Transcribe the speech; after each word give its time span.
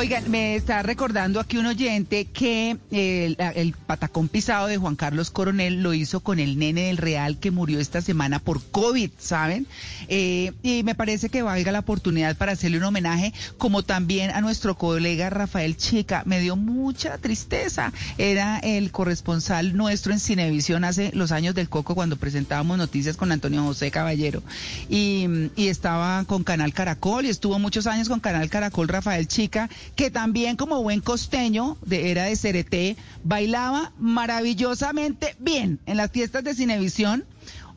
Oigan, 0.00 0.30
me 0.30 0.56
está 0.56 0.82
recordando 0.82 1.40
aquí 1.40 1.58
un 1.58 1.66
oyente 1.66 2.24
que 2.24 2.78
el, 2.90 3.74
patacón 3.86 4.28
pisado 4.28 4.66
de 4.66 4.78
Juan 4.78 4.96
Carlos 4.96 5.30
Coronel 5.30 5.82
lo 5.82 5.92
hizo 5.92 6.20
con 6.20 6.38
el 6.38 6.58
nene 6.58 6.84
del 6.84 6.96
Real 6.96 7.36
que 7.36 7.50
murió 7.50 7.78
esta 7.80 8.00
semana 8.00 8.38
por 8.38 8.62
COVID, 8.62 9.10
¿saben? 9.18 9.66
Eh, 10.08 10.52
y 10.62 10.84
me 10.84 10.94
parece 10.94 11.28
que 11.28 11.42
valga 11.42 11.70
la 11.70 11.80
oportunidad 11.80 12.34
para 12.38 12.52
hacerle 12.52 12.78
un 12.78 12.84
homenaje, 12.84 13.34
como 13.58 13.82
también 13.82 14.30
a 14.30 14.40
nuestro 14.40 14.74
colega 14.74 15.28
Rafael 15.28 15.76
Chica. 15.76 16.22
Me 16.24 16.40
dio 16.40 16.56
mucha 16.56 17.18
tristeza. 17.18 17.92
Era 18.16 18.58
el 18.60 18.92
corresponsal 18.92 19.76
nuestro 19.76 20.14
en 20.14 20.20
Cinevisión 20.20 20.84
hace 20.84 21.10
los 21.12 21.30
años 21.30 21.54
del 21.54 21.68
Coco 21.68 21.94
cuando 21.94 22.16
presentábamos 22.16 22.78
noticias 22.78 23.18
con 23.18 23.32
Antonio 23.32 23.64
José 23.64 23.90
Caballero. 23.90 24.42
Y, 24.88 25.26
y 25.56 25.68
estaba 25.68 26.24
con 26.24 26.42
Canal 26.42 26.72
Caracol 26.72 27.26
y 27.26 27.28
estuvo 27.28 27.58
muchos 27.58 27.86
años 27.86 28.08
con 28.08 28.20
Canal 28.20 28.48
Caracol 28.48 28.88
Rafael 28.88 29.28
Chica 29.28 29.68
que 29.94 30.10
también 30.10 30.56
como 30.56 30.82
buen 30.82 31.00
costeño 31.00 31.76
de 31.84 32.10
era 32.10 32.24
de 32.24 32.36
CRT, 32.36 33.00
bailaba 33.24 33.92
maravillosamente 33.98 35.36
bien 35.38 35.78
en 35.86 35.96
las 35.96 36.10
fiestas 36.10 36.44
de 36.44 36.54
Cinevisión. 36.54 37.24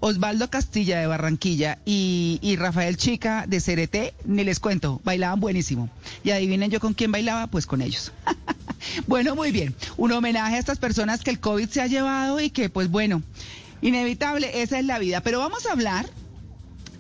Osvaldo 0.06 0.50
Castilla 0.50 1.00
de 1.00 1.08
Barranquilla 1.08 1.80
y, 1.86 2.38
y, 2.42 2.58
Rafael 2.58 2.98
Chica 2.98 3.46
de 3.48 3.62
CRT, 3.62 4.26
ni 4.26 4.44
les 4.44 4.60
cuento, 4.60 5.00
bailaban 5.06 5.40
buenísimo. 5.40 5.90
Y 6.26 6.32
adivinen 6.32 6.70
yo 6.70 6.82
con 6.82 6.94
quién 6.94 7.14
bailaba, 7.14 7.48
pues 7.48 7.66
con 7.66 7.82
ellos. 7.82 8.12
bueno, 9.08 9.34
muy 9.34 9.52
bien. 9.52 9.74
Un 9.96 10.12
homenaje 10.12 10.56
a 10.56 10.60
estas 10.60 10.78
personas 10.78 11.22
que 11.24 11.30
el 11.30 11.40
COVID 11.40 11.70
se 11.70 11.80
ha 11.80 11.88
llevado 11.88 12.42
y 12.42 12.50
que, 12.50 12.68
pues 12.68 12.92
bueno, 12.92 13.24
inevitable, 13.82 14.62
esa 14.62 14.78
es 14.78 14.84
la 14.84 15.00
vida. 15.00 15.22
Pero 15.22 15.40
vamos 15.40 15.66
a 15.66 15.72
hablar 15.72 16.06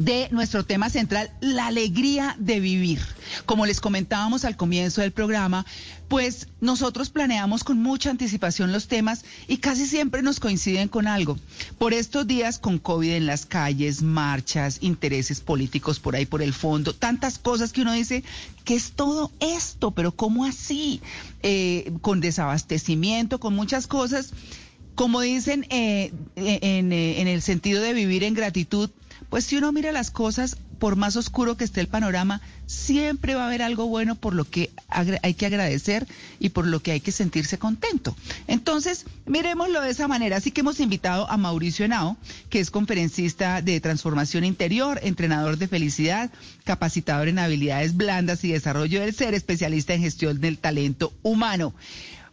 de 0.04 0.28
nuestro 0.32 0.66
tema 0.66 0.90
central, 0.90 1.32
la 1.40 1.68
alegría 1.68 2.36
de 2.38 2.60
vivir. 2.60 3.00
Como 3.46 3.66
les 3.66 3.80
comentábamos 3.80 4.44
al 4.44 4.58
comienzo 4.58 5.00
del 5.00 5.14
programa, 5.14 5.66
pues 6.10 6.48
nosotros 6.60 7.10
planeamos 7.10 7.64
con 7.64 7.82
mucha 7.82 8.10
anticipación 8.10 8.74
los 8.74 8.88
temas 8.88 9.24
y 9.48 9.58
casi 9.58 9.88
siempre 9.88 10.22
nos 10.22 10.42
coinciden 10.42 10.90
con 10.90 11.08
algo. 11.08 11.40
Por 11.78 11.94
estos 11.94 12.28
días 12.28 12.60
con 12.60 12.80
COVID 12.80 13.14
en 13.14 13.26
las 13.26 13.46
calles, 13.46 14.02
marchas, 14.02 14.80
intereses 14.82 15.40
políticos 15.40 16.00
por 16.00 16.16
ahí 16.16 16.26
por 16.26 16.42
el 16.42 16.54
fondo, 16.54 16.94
tantas 16.94 17.40
cosas 17.40 17.72
que 17.72 17.82
uno 17.82 17.94
dice, 17.94 18.26
¿qué 18.66 18.76
es 18.76 18.92
todo 18.92 19.32
esto? 19.40 19.92
Pero 19.92 20.12
¿cómo 20.12 20.44
así? 20.44 21.02
Eh, 21.44 21.94
con 22.02 22.20
desabastecimiento, 22.20 23.40
con 23.40 23.56
muchas 23.56 23.88
cosas. 23.88 24.34
Como 24.96 25.22
dicen 25.22 25.66
eh, 25.70 26.12
en, 26.36 26.92
eh, 26.92 27.22
en 27.22 27.28
el 27.28 27.42
sentido 27.42 27.82
de 27.82 27.94
vivir 27.94 28.24
en 28.24 28.36
gratitud, 28.36 28.92
pues 29.34 29.46
si 29.46 29.56
uno 29.56 29.72
mira 29.72 29.92
las 29.92 30.12
cosas, 30.12 30.58
por 30.78 30.96
más 30.96 31.16
oscuro 31.16 31.58
que 31.58 31.64
esté 31.64 31.82
el 31.82 31.88
panorama, 31.88 32.40
siempre 32.68 33.34
va 33.34 33.42
a 33.42 33.48
haber 33.48 33.64
algo 33.64 33.88
bueno 33.88 34.14
por 34.14 34.36
lo 34.36 34.48
que 34.48 34.70
hay 34.88 35.34
que 35.34 35.48
agradecer 35.48 36.06
y 36.40 36.50
por 36.50 36.68
lo 36.68 36.82
que 36.84 36.92
hay 36.92 37.00
que 37.00 37.12
sentirse 37.12 37.58
contento. 37.58 38.16
Entonces, 38.46 39.08
miremoslo 39.26 39.82
de 39.82 39.90
esa 39.90 40.08
manera. 40.08 40.38
Así 40.38 40.52
que 40.52 40.62
hemos 40.62 40.80
invitado 40.80 41.28
a 41.32 41.38
Mauricio 41.38 41.84
Henao, 41.84 42.16
que 42.52 42.60
es 42.60 42.70
conferencista 42.70 43.64
de 43.64 43.82
transformación 43.82 44.44
interior, 44.44 45.00
entrenador 45.02 45.58
de 45.58 45.68
felicidad, 45.68 46.30
capacitador 46.64 47.28
en 47.28 47.40
habilidades 47.40 47.98
blandas 47.98 48.44
y 48.44 48.52
desarrollo 48.52 49.02
del 49.02 49.16
ser, 49.16 49.34
especialista 49.34 49.96
en 49.96 50.04
gestión 50.04 50.42
del 50.42 50.60
talento 50.60 51.12
humano. 51.24 51.74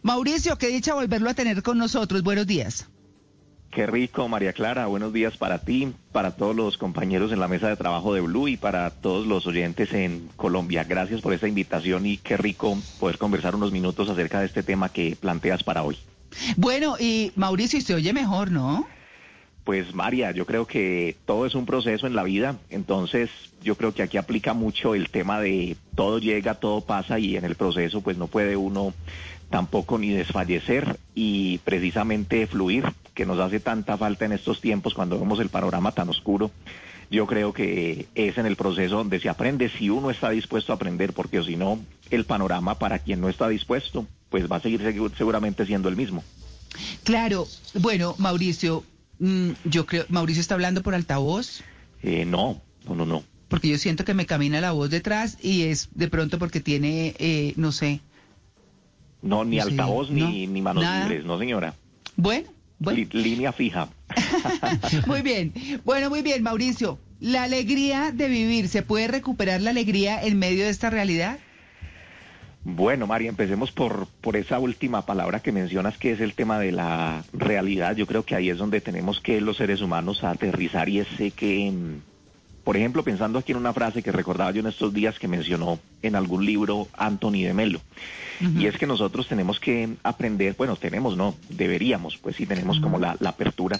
Mauricio, 0.03 0.55
qué 0.59 0.67
dicha 0.67 0.93
volverlo 0.93 1.31
a 1.31 1.33
tener 1.33 1.63
con 1.63 1.79
nosotros. 1.79 2.21
Buenos 2.21 2.45
días. 2.45 2.85
Qué 3.71 3.85
rico, 3.85 4.27
María 4.27 4.51
Clara. 4.51 4.87
Buenos 4.87 5.13
días 5.13 5.37
para 5.37 5.59
ti, 5.59 5.93
para 6.11 6.35
todos 6.35 6.53
los 6.53 6.77
compañeros 6.77 7.31
en 7.31 7.39
la 7.39 7.47
mesa 7.47 7.69
de 7.69 7.77
trabajo 7.77 8.13
de 8.13 8.19
Blue 8.19 8.49
y 8.49 8.57
para 8.57 8.89
todos 8.89 9.25
los 9.25 9.47
oyentes 9.47 9.93
en 9.93 10.27
Colombia. 10.35 10.83
Gracias 10.83 11.21
por 11.21 11.33
esta 11.33 11.47
invitación 11.47 12.05
y 12.05 12.17
qué 12.17 12.35
rico 12.35 12.77
poder 12.99 13.17
conversar 13.17 13.55
unos 13.55 13.71
minutos 13.71 14.09
acerca 14.09 14.41
de 14.41 14.47
este 14.47 14.61
tema 14.61 14.89
que 14.89 15.15
planteas 15.15 15.63
para 15.63 15.83
hoy. 15.83 15.97
Bueno, 16.57 16.97
y 16.99 17.31
Mauricio, 17.37 17.79
se 17.79 17.95
oye 17.95 18.11
mejor, 18.11 18.51
¿no? 18.51 18.85
Pues 19.63 19.95
María, 19.95 20.31
yo 20.31 20.45
creo 20.45 20.67
que 20.67 21.15
todo 21.25 21.45
es 21.45 21.55
un 21.55 21.65
proceso 21.65 22.07
en 22.07 22.15
la 22.15 22.23
vida, 22.23 22.57
entonces 22.69 23.29
yo 23.63 23.75
creo 23.75 23.93
que 23.93 24.03
aquí 24.03 24.17
aplica 24.17 24.53
mucho 24.53 24.95
el 24.95 25.09
tema 25.09 25.39
de 25.39 25.77
todo 25.95 26.19
llega, 26.19 26.55
todo 26.55 26.81
pasa 26.81 27.19
y 27.19 27.37
en 27.37 27.45
el 27.45 27.55
proceso 27.55 28.01
pues 28.01 28.17
no 28.17 28.27
puede 28.27 28.57
uno 28.57 28.93
tampoco 29.49 29.99
ni 29.99 30.09
desfallecer 30.09 30.97
y 31.13 31.59
precisamente 31.59 32.47
fluir, 32.47 32.85
que 33.21 33.25
nos 33.27 33.37
hace 33.37 33.59
tanta 33.59 33.97
falta 33.97 34.25
en 34.25 34.31
estos 34.31 34.61
tiempos 34.61 34.95
cuando 34.95 35.19
vemos 35.19 35.39
el 35.39 35.49
panorama 35.49 35.91
tan 35.91 36.09
oscuro. 36.09 36.49
Yo 37.11 37.27
creo 37.27 37.53
que 37.53 38.07
es 38.15 38.35
en 38.39 38.47
el 38.47 38.55
proceso 38.55 38.95
donde 38.95 39.19
se 39.19 39.29
aprende 39.29 39.69
si 39.69 39.91
uno 39.91 40.09
está 40.09 40.31
dispuesto 40.31 40.73
a 40.73 40.75
aprender, 40.75 41.13
porque 41.13 41.43
si 41.43 41.55
no, 41.55 41.77
el 42.09 42.25
panorama 42.25 42.79
para 42.79 42.97
quien 42.97 43.21
no 43.21 43.29
está 43.29 43.47
dispuesto, 43.47 44.07
pues 44.31 44.51
va 44.51 44.55
a 44.55 44.59
seguir 44.59 44.81
seguramente 45.15 45.67
siendo 45.67 45.87
el 45.87 45.95
mismo. 45.95 46.23
Claro, 47.03 47.45
bueno, 47.75 48.15
Mauricio, 48.17 48.83
mm, 49.19 49.51
yo 49.65 49.85
creo, 49.85 50.05
Mauricio 50.09 50.41
está 50.41 50.55
hablando 50.55 50.81
por 50.81 50.95
altavoz. 50.95 51.61
Eh, 52.01 52.25
no, 52.25 52.59
no, 52.87 52.95
no, 52.95 53.05
no. 53.05 53.23
Porque 53.49 53.67
yo 53.67 53.77
siento 53.77 54.03
que 54.03 54.15
me 54.15 54.25
camina 54.25 54.61
la 54.61 54.71
voz 54.71 54.89
detrás 54.89 55.37
y 55.43 55.65
es 55.65 55.89
de 55.93 56.07
pronto 56.07 56.39
porque 56.39 56.59
tiene, 56.59 57.13
eh, 57.19 57.53
no 57.55 57.71
sé, 57.71 58.01
no, 59.21 59.45
ni 59.45 59.59
altavoz 59.59 60.09
ni, 60.09 60.47
ni 60.47 60.59
manos 60.63 60.83
libres, 60.83 61.23
no 61.23 61.37
señora. 61.37 61.75
Bueno, 62.15 62.49
línea 63.11 63.51
fija. 63.51 63.89
muy 65.07 65.21
bien. 65.21 65.53
Bueno, 65.85 66.09
muy 66.09 66.21
bien, 66.21 66.43
Mauricio. 66.43 66.99
¿La 67.19 67.43
alegría 67.43 68.11
de 68.11 68.27
vivir, 68.27 68.67
se 68.67 68.81
puede 68.81 69.07
recuperar 69.07 69.61
la 69.61 69.69
alegría 69.69 70.23
en 70.23 70.39
medio 70.39 70.63
de 70.63 70.69
esta 70.69 70.89
realidad? 70.89 71.37
Bueno, 72.63 73.07
María, 73.07 73.29
empecemos 73.29 73.71
por, 73.71 74.07
por 74.21 74.35
esa 74.35 74.59
última 74.59 75.05
palabra 75.05 75.39
que 75.39 75.51
mencionas, 75.51 75.97
que 75.97 76.11
es 76.11 76.21
el 76.21 76.33
tema 76.33 76.59
de 76.59 76.71
la 76.71 77.23
realidad. 77.33 77.95
Yo 77.95 78.05
creo 78.05 78.23
que 78.23 78.35
ahí 78.35 78.49
es 78.49 78.57
donde 78.57 78.81
tenemos 78.81 79.19
que 79.19 79.41
los 79.41 79.57
seres 79.57 79.81
humanos 79.81 80.23
aterrizar 80.23 80.87
y 80.87 80.99
ese 80.99 81.31
que, 81.31 81.71
por 82.63 82.77
ejemplo, 82.77 83.03
pensando 83.03 83.39
aquí 83.39 83.51
en 83.51 83.57
una 83.57 83.73
frase 83.73 84.03
que 84.03 84.11
recordaba 84.11 84.51
yo 84.51 84.59
en 84.59 84.67
estos 84.67 84.93
días 84.93 85.17
que 85.17 85.27
mencionó 85.27 85.79
en 86.01 86.15
algún 86.15 86.45
libro 86.45 86.87
Anthony 86.93 87.43
de 87.43 87.53
Melo. 87.53 87.81
Y 88.57 88.65
es 88.65 88.75
que 88.75 88.87
nosotros 88.87 89.27
tenemos 89.27 89.59
que 89.59 89.87
aprender, 90.01 90.55
bueno, 90.57 90.75
tenemos, 90.75 91.15
no, 91.15 91.35
deberíamos, 91.49 92.17
pues 92.17 92.35
sí 92.35 92.47
tenemos 92.47 92.79
como 92.79 92.97
la, 92.97 93.15
la 93.19 93.29
apertura 93.29 93.79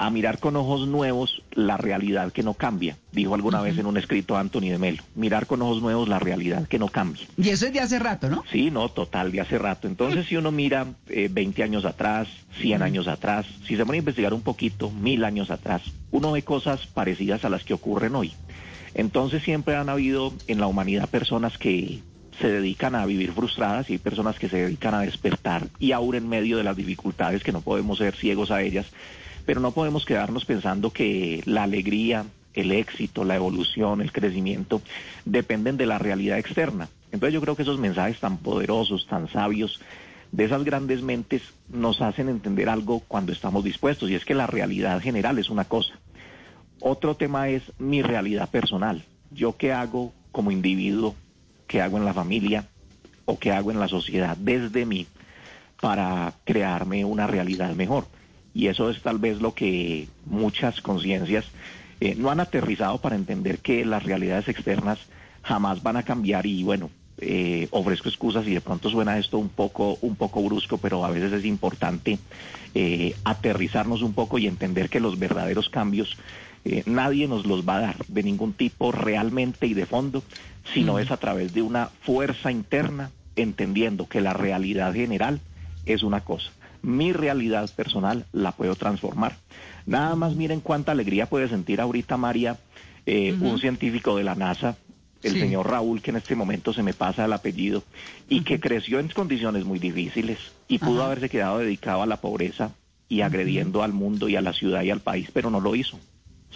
a 0.00 0.08
mirar 0.08 0.38
con 0.38 0.56
ojos 0.56 0.88
nuevos 0.88 1.42
la 1.52 1.76
realidad 1.76 2.32
que 2.32 2.42
no 2.42 2.54
cambia. 2.54 2.96
Dijo 3.12 3.34
alguna 3.34 3.60
vez 3.60 3.76
en 3.76 3.84
un 3.84 3.98
escrito 3.98 4.38
Anthony 4.38 4.70
de 4.70 4.78
Melo, 4.78 5.02
mirar 5.14 5.46
con 5.46 5.60
ojos 5.60 5.82
nuevos 5.82 6.08
la 6.08 6.18
realidad 6.18 6.66
que 6.66 6.78
no 6.78 6.88
cambia. 6.88 7.26
Y 7.36 7.50
eso 7.50 7.66
es 7.66 7.74
de 7.74 7.80
hace 7.80 7.98
rato, 7.98 8.30
¿no? 8.30 8.42
Sí, 8.50 8.70
no, 8.70 8.88
total, 8.88 9.30
de 9.30 9.42
hace 9.42 9.58
rato. 9.58 9.86
Entonces, 9.86 10.24
si 10.24 10.38
uno 10.38 10.52
mira 10.52 10.86
eh, 11.08 11.28
20 11.30 11.62
años 11.62 11.84
atrás, 11.84 12.28
100 12.62 12.80
años 12.80 13.08
atrás, 13.08 13.44
si 13.66 13.76
se 13.76 13.84
pone 13.84 13.98
a 13.98 13.98
investigar 13.98 14.32
un 14.32 14.40
poquito, 14.40 14.90
mil 14.90 15.22
años 15.22 15.50
atrás, 15.50 15.82
uno 16.12 16.32
ve 16.32 16.44
cosas 16.44 16.86
parecidas 16.86 17.44
a 17.44 17.50
las 17.50 17.64
que 17.64 17.74
ocurren 17.74 18.14
hoy. 18.14 18.32
Entonces, 18.94 19.42
siempre 19.42 19.76
han 19.76 19.90
habido 19.90 20.32
en 20.46 20.60
la 20.60 20.66
humanidad 20.66 21.10
personas 21.10 21.58
que 21.58 22.00
se 22.40 22.50
dedican 22.50 22.94
a 22.94 23.04
vivir 23.04 23.32
frustradas 23.32 23.90
y 23.90 23.94
hay 23.94 23.98
personas 23.98 24.38
que 24.38 24.48
se 24.48 24.62
dedican 24.62 24.94
a 24.94 25.00
despertar 25.00 25.66
y 25.78 25.92
aún 25.92 26.14
en 26.14 26.26
medio 26.26 26.56
de 26.56 26.64
las 26.64 26.74
dificultades 26.74 27.42
que 27.42 27.52
no 27.52 27.60
podemos 27.60 27.98
ser 27.98 28.16
ciegos 28.16 28.50
a 28.50 28.62
ellas, 28.62 28.86
pero 29.44 29.60
no 29.60 29.72
podemos 29.72 30.04
quedarnos 30.04 30.44
pensando 30.44 30.90
que 30.90 31.42
la 31.46 31.64
alegría, 31.64 32.24
el 32.54 32.72
éxito, 32.72 33.24
la 33.24 33.36
evolución, 33.36 34.00
el 34.00 34.12
crecimiento 34.12 34.82
dependen 35.24 35.76
de 35.76 35.86
la 35.86 35.98
realidad 35.98 36.38
externa. 36.38 36.88
Entonces 37.12 37.34
yo 37.34 37.40
creo 37.40 37.56
que 37.56 37.62
esos 37.62 37.78
mensajes 37.78 38.20
tan 38.20 38.38
poderosos, 38.38 39.06
tan 39.06 39.28
sabios, 39.28 39.80
de 40.32 40.44
esas 40.44 40.64
grandes 40.64 41.02
mentes 41.02 41.42
nos 41.68 42.00
hacen 42.00 42.28
entender 42.28 42.68
algo 42.68 43.00
cuando 43.00 43.32
estamos 43.32 43.64
dispuestos 43.64 44.10
y 44.10 44.14
es 44.14 44.24
que 44.24 44.34
la 44.34 44.46
realidad 44.46 45.00
general 45.00 45.38
es 45.38 45.50
una 45.50 45.64
cosa. 45.64 45.94
Otro 46.80 47.16
tema 47.16 47.48
es 47.48 47.62
mi 47.78 48.02
realidad 48.02 48.48
personal. 48.48 49.04
Yo 49.30 49.56
qué 49.56 49.72
hago 49.72 50.12
como 50.32 50.50
individuo, 50.50 51.14
qué 51.66 51.82
hago 51.82 51.98
en 51.98 52.04
la 52.04 52.14
familia 52.14 52.68
o 53.24 53.38
qué 53.38 53.52
hago 53.52 53.70
en 53.70 53.80
la 53.80 53.88
sociedad 53.88 54.36
desde 54.36 54.86
mí 54.86 55.06
para 55.80 56.32
crearme 56.44 57.04
una 57.04 57.26
realidad 57.26 57.74
mejor. 57.74 58.06
Y 58.54 58.66
eso 58.66 58.90
es 58.90 59.00
tal 59.02 59.18
vez 59.18 59.40
lo 59.40 59.54
que 59.54 60.08
muchas 60.26 60.80
conciencias 60.80 61.44
eh, 62.00 62.14
no 62.16 62.30
han 62.30 62.40
aterrizado 62.40 62.98
para 62.98 63.16
entender 63.16 63.58
que 63.58 63.84
las 63.84 64.02
realidades 64.02 64.48
externas 64.48 64.98
jamás 65.42 65.82
van 65.82 65.96
a 65.96 66.02
cambiar 66.02 66.46
y 66.46 66.62
bueno, 66.62 66.90
eh, 67.18 67.68
ofrezco 67.70 68.08
excusas 68.08 68.46
y 68.46 68.54
de 68.54 68.60
pronto 68.60 68.88
suena 68.88 69.18
esto 69.18 69.38
un 69.38 69.50
poco, 69.50 69.98
un 70.00 70.16
poco 70.16 70.42
brusco, 70.42 70.78
pero 70.78 71.04
a 71.04 71.10
veces 71.10 71.32
es 71.32 71.44
importante 71.44 72.18
eh, 72.74 73.14
aterrizarnos 73.24 74.02
un 74.02 74.14
poco 74.14 74.38
y 74.38 74.46
entender 74.46 74.88
que 74.88 75.00
los 75.00 75.18
verdaderos 75.18 75.68
cambios 75.68 76.16
nadie 76.84 77.26
nos 77.26 77.46
los 77.46 77.66
va 77.66 77.76
a 77.76 77.80
dar 77.80 77.96
de 78.06 78.22
ningún 78.22 78.52
tipo 78.52 78.92
realmente 78.92 79.66
y 79.66 79.72
de 79.72 79.86
fondo, 79.86 80.22
sino 80.74 80.98
es 80.98 81.10
a 81.10 81.16
través 81.16 81.54
de 81.54 81.62
una 81.62 81.86
fuerza 82.02 82.52
interna, 82.52 83.12
entendiendo 83.34 84.06
que 84.06 84.20
la 84.20 84.34
realidad 84.34 84.92
general 84.92 85.40
es 85.86 86.02
una 86.02 86.20
cosa 86.20 86.50
mi 86.82 87.12
realidad 87.12 87.70
personal 87.74 88.26
la 88.32 88.52
puedo 88.52 88.74
transformar. 88.74 89.36
Nada 89.86 90.16
más 90.16 90.36
miren 90.36 90.60
cuánta 90.60 90.92
alegría 90.92 91.26
puede 91.26 91.48
sentir 91.48 91.80
ahorita 91.80 92.16
María, 92.16 92.58
eh, 93.06 93.34
un 93.40 93.58
científico 93.58 94.16
de 94.16 94.24
la 94.24 94.34
NASA, 94.34 94.76
el 95.22 95.34
señor 95.34 95.68
Raúl, 95.68 96.00
que 96.00 96.10
en 96.10 96.16
este 96.16 96.34
momento 96.34 96.72
se 96.72 96.82
me 96.82 96.94
pasa 96.94 97.24
el 97.24 97.32
apellido, 97.32 97.82
y 98.28 98.42
que 98.42 98.60
creció 98.60 98.98
en 99.00 99.08
condiciones 99.08 99.64
muy 99.64 99.78
difíciles 99.78 100.38
y 100.68 100.78
pudo 100.78 101.02
haberse 101.02 101.28
quedado 101.28 101.58
dedicado 101.58 102.02
a 102.02 102.06
la 102.06 102.20
pobreza 102.20 102.72
y 103.08 103.22
agrediendo 103.22 103.82
al 103.82 103.92
mundo 103.92 104.28
y 104.28 104.36
a 104.36 104.40
la 104.40 104.52
ciudad 104.52 104.82
y 104.82 104.90
al 104.90 105.00
país, 105.00 105.28
pero 105.32 105.50
no 105.50 105.60
lo 105.60 105.74
hizo. 105.74 105.98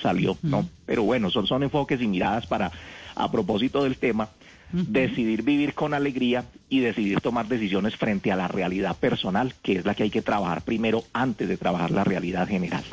Salió, 0.01 0.37
¿no? 0.43 0.69
Pero 0.87 1.05
bueno, 1.05 1.31
son, 1.31 1.47
son 1.47 1.63
enfoques 1.63 2.01
y 2.01 2.07
miradas 2.07 2.47
para, 2.47 2.73
a 3.15 3.31
propósito 3.31 3.85
del 3.85 3.97
tema, 3.97 4.29
decidir 4.75 5.43
vivir 5.43 5.75
con 5.75 5.95
alegría 5.95 6.45
y 6.69 6.81
decidir 6.81 7.21
tomar 7.21 7.47
decisiones 7.47 7.97
frente 7.97 8.33
a 8.33 8.37
la 8.37 8.49
realidad 8.49 8.97
personal, 8.97 9.55
que 9.63 9.77
es 9.77 9.85
la 9.85 9.95
que 9.95 10.05
hay 10.05 10.11
que 10.11 10.23
trabajar 10.23 10.63
primero 10.63 11.05
antes 11.13 11.49
de 11.49 11.57
trabajar 11.57 11.93
la 11.93 12.03
realidad 12.03 12.49
general. 12.49 12.85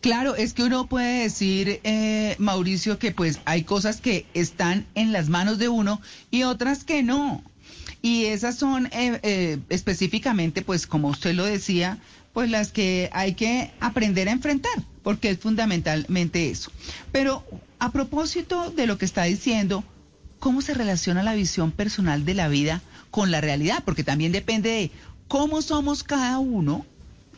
Claro, 0.00 0.36
es 0.36 0.52
que 0.52 0.62
uno 0.62 0.86
puede 0.86 1.22
decir, 1.22 1.80
eh, 1.82 2.36
Mauricio, 2.38 2.98
que 2.98 3.10
pues 3.10 3.40
hay 3.44 3.64
cosas 3.64 4.00
que 4.00 4.26
están 4.34 4.86
en 4.94 5.12
las 5.12 5.28
manos 5.28 5.58
de 5.58 5.68
uno 5.68 6.00
y 6.30 6.44
otras 6.44 6.84
que 6.84 7.02
no. 7.02 7.42
Y 8.00 8.26
esas 8.26 8.56
son 8.56 8.86
eh, 8.86 9.18
eh, 9.22 9.58
específicamente, 9.70 10.62
pues 10.62 10.86
como 10.86 11.08
usted 11.08 11.34
lo 11.34 11.44
decía, 11.44 11.98
pues 12.32 12.48
las 12.48 12.70
que 12.70 13.10
hay 13.12 13.34
que 13.34 13.72
aprender 13.80 14.28
a 14.28 14.32
enfrentar, 14.32 14.72
porque 15.02 15.30
es 15.30 15.38
fundamentalmente 15.38 16.48
eso. 16.50 16.70
Pero 17.10 17.44
a 17.80 17.90
propósito 17.90 18.70
de 18.70 18.86
lo 18.86 18.98
que 18.98 19.04
está 19.04 19.24
diciendo, 19.24 19.82
¿cómo 20.38 20.62
se 20.62 20.74
relaciona 20.74 21.22
la 21.22 21.34
visión 21.34 21.70
personal 21.70 22.24
de 22.24 22.34
la 22.34 22.48
vida 22.48 22.82
con 23.10 23.30
la 23.30 23.40
realidad? 23.40 23.82
Porque 23.84 24.04
también 24.04 24.32
depende 24.32 24.70
de 24.70 24.90
cómo 25.28 25.62
somos 25.62 26.02
cada 26.02 26.38
uno 26.38 26.86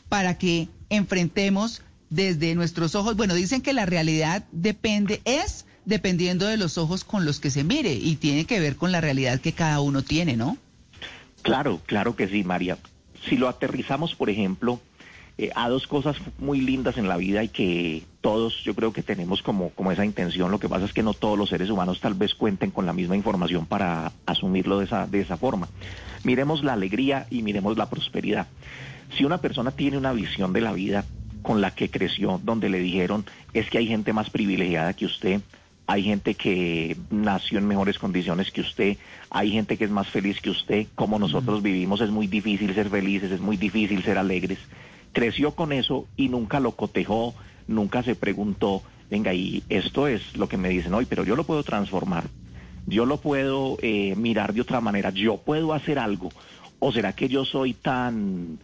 para 0.09 0.39
que 0.39 0.69
enfrentemos 0.89 1.83
desde 2.09 2.55
nuestros 2.55 2.95
ojos. 2.95 3.17
Bueno, 3.17 3.35
dicen 3.35 3.63
que 3.63 3.73
la 3.73 3.87
realidad 3.87 4.45
depende, 4.53 5.23
es 5.25 5.67
dependiendo 5.85 6.47
de 6.47 6.57
los 6.57 6.79
ojos 6.79 7.05
con 7.05 7.25
los 7.25 7.41
que 7.41 7.51
se 7.51 7.65
mire 7.65 7.95
y 7.95 8.17
tiene 8.17 8.45
que 8.45 8.61
ver 8.61 8.77
con 8.77 8.93
la 8.93 9.01
realidad 9.01 9.41
que 9.41 9.53
cada 9.53 9.81
uno 9.81 10.03
tiene, 10.03 10.37
¿no? 10.37 10.59
Claro, 11.43 11.81
claro 11.87 12.17
que 12.17 12.29
sí, 12.29 12.45
María. 12.45 12.79
Si 13.29 13.37
lo 13.37 13.49
aterrizamos, 13.49 14.15
por 14.15 14.31
ejemplo, 14.31 14.81
eh, 15.39 15.51
a 15.55 15.69
dos 15.69 15.87
cosas 15.87 16.17
muy 16.39 16.61
lindas 16.61 16.99
en 16.99 17.09
la 17.09 17.17
vida 17.17 17.43
y 17.43 17.49
que 17.49 18.05
todos 18.21 18.63
yo 18.65 18.75
creo 18.75 18.93
que 18.93 19.03
tenemos 19.03 19.43
como, 19.43 19.71
como 19.71 19.93
esa 19.93 20.05
intención, 20.05 20.51
lo 20.51 20.61
que 20.61 20.69
pasa 20.69 20.85
es 20.85 20.93
que 20.93 21.03
no 21.03 21.15
todos 21.15 21.39
los 21.39 21.49
seres 21.49 21.71
humanos 21.71 22.01
tal 22.01 22.15
vez 22.15 22.35
cuenten 22.35 22.71
con 22.71 22.87
la 22.87 22.93
misma 22.93 23.17
información 23.17 23.67
para 23.67 24.13
asumirlo 24.27 24.79
de 24.79 24.85
esa, 24.85 25.07
de 25.07 25.21
esa 25.21 25.37
forma. 25.37 25.69
Miremos 26.23 26.63
la 26.63 26.75
alegría 26.75 27.27
y 27.31 27.43
miremos 27.43 27.79
la 27.79 27.89
prosperidad. 27.89 28.47
Si 29.17 29.25
una 29.25 29.39
persona 29.39 29.71
tiene 29.71 29.97
una 29.97 30.13
visión 30.13 30.53
de 30.53 30.61
la 30.61 30.73
vida 30.73 31.05
con 31.43 31.61
la 31.61 31.75
que 31.75 31.91
creció, 31.91 32.41
donde 32.43 32.69
le 32.69 32.79
dijeron 32.79 33.25
es 33.55 33.71
que 33.71 33.79
hay 33.79 33.87
gente 33.87 34.13
más 34.13 34.29
privilegiada 34.31 34.93
que 34.93 35.07
usted, 35.07 35.41
hay 35.87 36.05
gente 36.05 36.35
que 36.35 36.97
nació 37.11 37.59
en 37.59 37.67
mejores 37.67 37.99
condiciones 37.99 38.53
que 38.53 38.61
usted, 38.61 38.97
hay 39.29 39.51
gente 39.51 39.77
que 39.77 39.85
es 39.85 39.91
más 39.91 40.09
feliz 40.09 40.41
que 40.41 40.51
usted, 40.51 40.87
como 40.95 41.19
nosotros 41.19 41.63
vivimos 41.63 42.01
es 42.01 42.11
muy 42.11 42.29
difícil 42.29 42.75
ser 42.75 42.91
felices, 42.91 43.33
es 43.33 43.41
muy 43.41 43.57
difícil 43.57 44.03
ser 44.05 44.19
alegres. 44.19 44.59
Creció 45.13 45.53
con 45.57 45.73
eso 45.73 46.07
y 46.17 46.29
nunca 46.29 46.61
lo 46.61 46.73
cotejó, 46.77 47.35
nunca 47.71 48.03
se 48.03 48.15
preguntó, 48.15 48.83
venga, 49.11 49.33
y 49.33 49.63
esto 49.69 50.07
es 50.07 50.37
lo 50.37 50.49
que 50.49 50.57
me 50.57 50.69
dicen 50.69 50.93
hoy, 50.93 51.07
pero 51.07 51.25
yo 51.25 51.37
lo 51.37 51.45
puedo 51.45 51.63
transformar, 51.63 52.25
yo 52.87 53.07
lo 53.07 53.19
puedo 53.19 53.79
eh, 53.81 54.15
mirar 54.17 54.53
de 54.53 54.61
otra 54.61 54.81
manera, 54.81 55.11
yo 55.11 55.39
puedo 55.39 55.73
hacer 55.73 55.99
algo, 55.99 56.31
o 56.79 56.93
será 56.93 57.15
que 57.15 57.29
yo 57.29 57.45
soy 57.45 57.75
tan... 57.75 58.59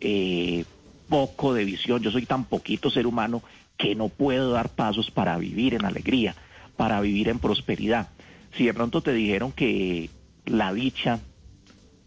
Eh, 0.00 0.64
poco 1.08 1.54
de 1.54 1.64
visión, 1.64 2.02
yo 2.02 2.10
soy 2.10 2.26
tan 2.26 2.44
poquito 2.44 2.90
ser 2.90 3.06
humano 3.06 3.42
que 3.76 3.94
no 3.94 4.08
puedo 4.08 4.50
dar 4.50 4.70
pasos 4.70 5.10
para 5.10 5.36
vivir 5.38 5.74
en 5.74 5.84
alegría, 5.84 6.34
para 6.76 7.00
vivir 7.00 7.28
en 7.28 7.38
prosperidad. 7.38 8.08
Si 8.56 8.64
de 8.64 8.74
pronto 8.74 9.02
te 9.02 9.12
dijeron 9.12 9.52
que 9.52 10.10
la 10.46 10.72
dicha, 10.72 11.20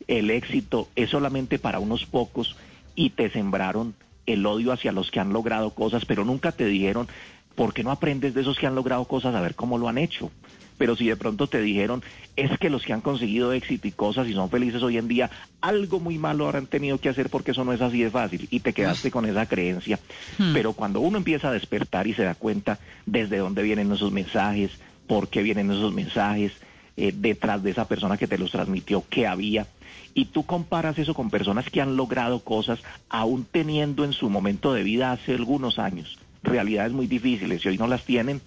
el 0.07 0.29
éxito 0.29 0.88
es 0.95 1.09
solamente 1.09 1.59
para 1.59 1.79
unos 1.79 2.05
pocos 2.05 2.55
y 2.95 3.11
te 3.11 3.29
sembraron 3.29 3.95
el 4.27 4.45
odio 4.45 4.71
hacia 4.71 4.91
los 4.91 5.09
que 5.09 5.19
han 5.19 5.33
logrado 5.33 5.71
cosas, 5.71 6.06
pero 6.06 6.24
nunca 6.24 6.51
te 6.51 6.65
dijeron, 6.65 7.07
¿por 7.56 7.74
qué 7.74 7.83
no 7.83 7.91
aprendes 7.91 8.35
de 8.35 8.41
esos 8.41 8.59
que 8.59 8.68
han 8.68 8.75
logrado 8.75 9.06
cosas 9.06 9.33
a 9.33 9.41
ver 9.41 9.56
cómo 9.56 9.79
lo 9.79 9.89
han 9.89 9.97
hecho? 9.97 10.29
pero 10.77 10.95
si 10.95 11.07
de 11.07 11.15
pronto 11.15 11.47
te 11.47 11.62
dijeron, 11.62 12.03
es 12.35 12.57
que 12.59 12.69
los 12.69 12.83
que 12.83 12.94
han 12.94 13.01
conseguido 13.01 13.51
éxito 13.51 13.88
y 13.88 13.91
cosas 13.91 14.27
y 14.27 14.33
son 14.33 14.50
felices 14.50 14.83
hoy 14.83 14.97
en 14.97 15.07
día, 15.07 15.29
algo 15.62 16.00
muy 16.00 16.18
malo 16.18 16.45
habrán 16.45 16.68
tenido 16.68 17.00
que 17.00 17.09
hacer 17.09 17.29
porque 17.29 17.51
eso 17.51 17.65
no 17.65 17.74
es 17.74 17.81
así 17.81 18.01
de 18.01 18.12
fácil 18.12 18.47
y 18.51 18.59
te 18.59 18.74
quedaste 18.74 19.12
con 19.12 19.25
esa 19.25 19.47
creencia. 19.47 20.00
Hmm. 20.38 20.53
Pero 20.53 20.74
cuando 20.74 21.01
uno 21.01 21.18
empieza 21.18 21.50
a 21.50 21.53
despertar 21.53 22.07
y 22.07 22.13
se 22.13 22.24
da 22.24 22.35
cuenta 22.35 22.79
desde 23.06 23.38
dónde 23.38 23.63
vienen 23.63 23.91
esos 23.91 24.12
mensajes, 24.12 24.71
por 25.07 25.29
qué 25.29 25.41
vienen 25.41 25.71
esos 25.71 25.94
mensajes, 25.94 26.53
eh, 26.95 27.13
detrás 27.15 27.63
de 27.63 27.71
esa 27.71 27.88
persona 27.88 28.18
que 28.18 28.27
te 28.27 28.38
los 28.38 28.51
transmitió, 28.51 29.03
qué 29.09 29.27
había, 29.27 29.68
y 30.13 30.25
tú 30.25 30.45
comparas 30.45 30.98
eso 30.98 31.13
con 31.13 31.30
personas 31.30 31.69
que 31.69 31.81
han 31.81 31.95
logrado 31.95 32.39
cosas 32.39 32.80
aún 33.10 33.45
teniendo 33.50 34.04
en 34.04 34.13
su 34.13 34.30
momento 34.30 34.74
de 34.74 34.84
vida 34.84 35.12
hace 35.12 35.34
algunos 35.34 35.80
años 35.80 36.18
realidades 36.44 36.94
muy 36.94 37.07
difíciles 37.07 37.63
y 37.63 37.69
hoy 37.69 37.78
no 37.78 37.88
las 37.88 38.04
tienen, 38.04 38.42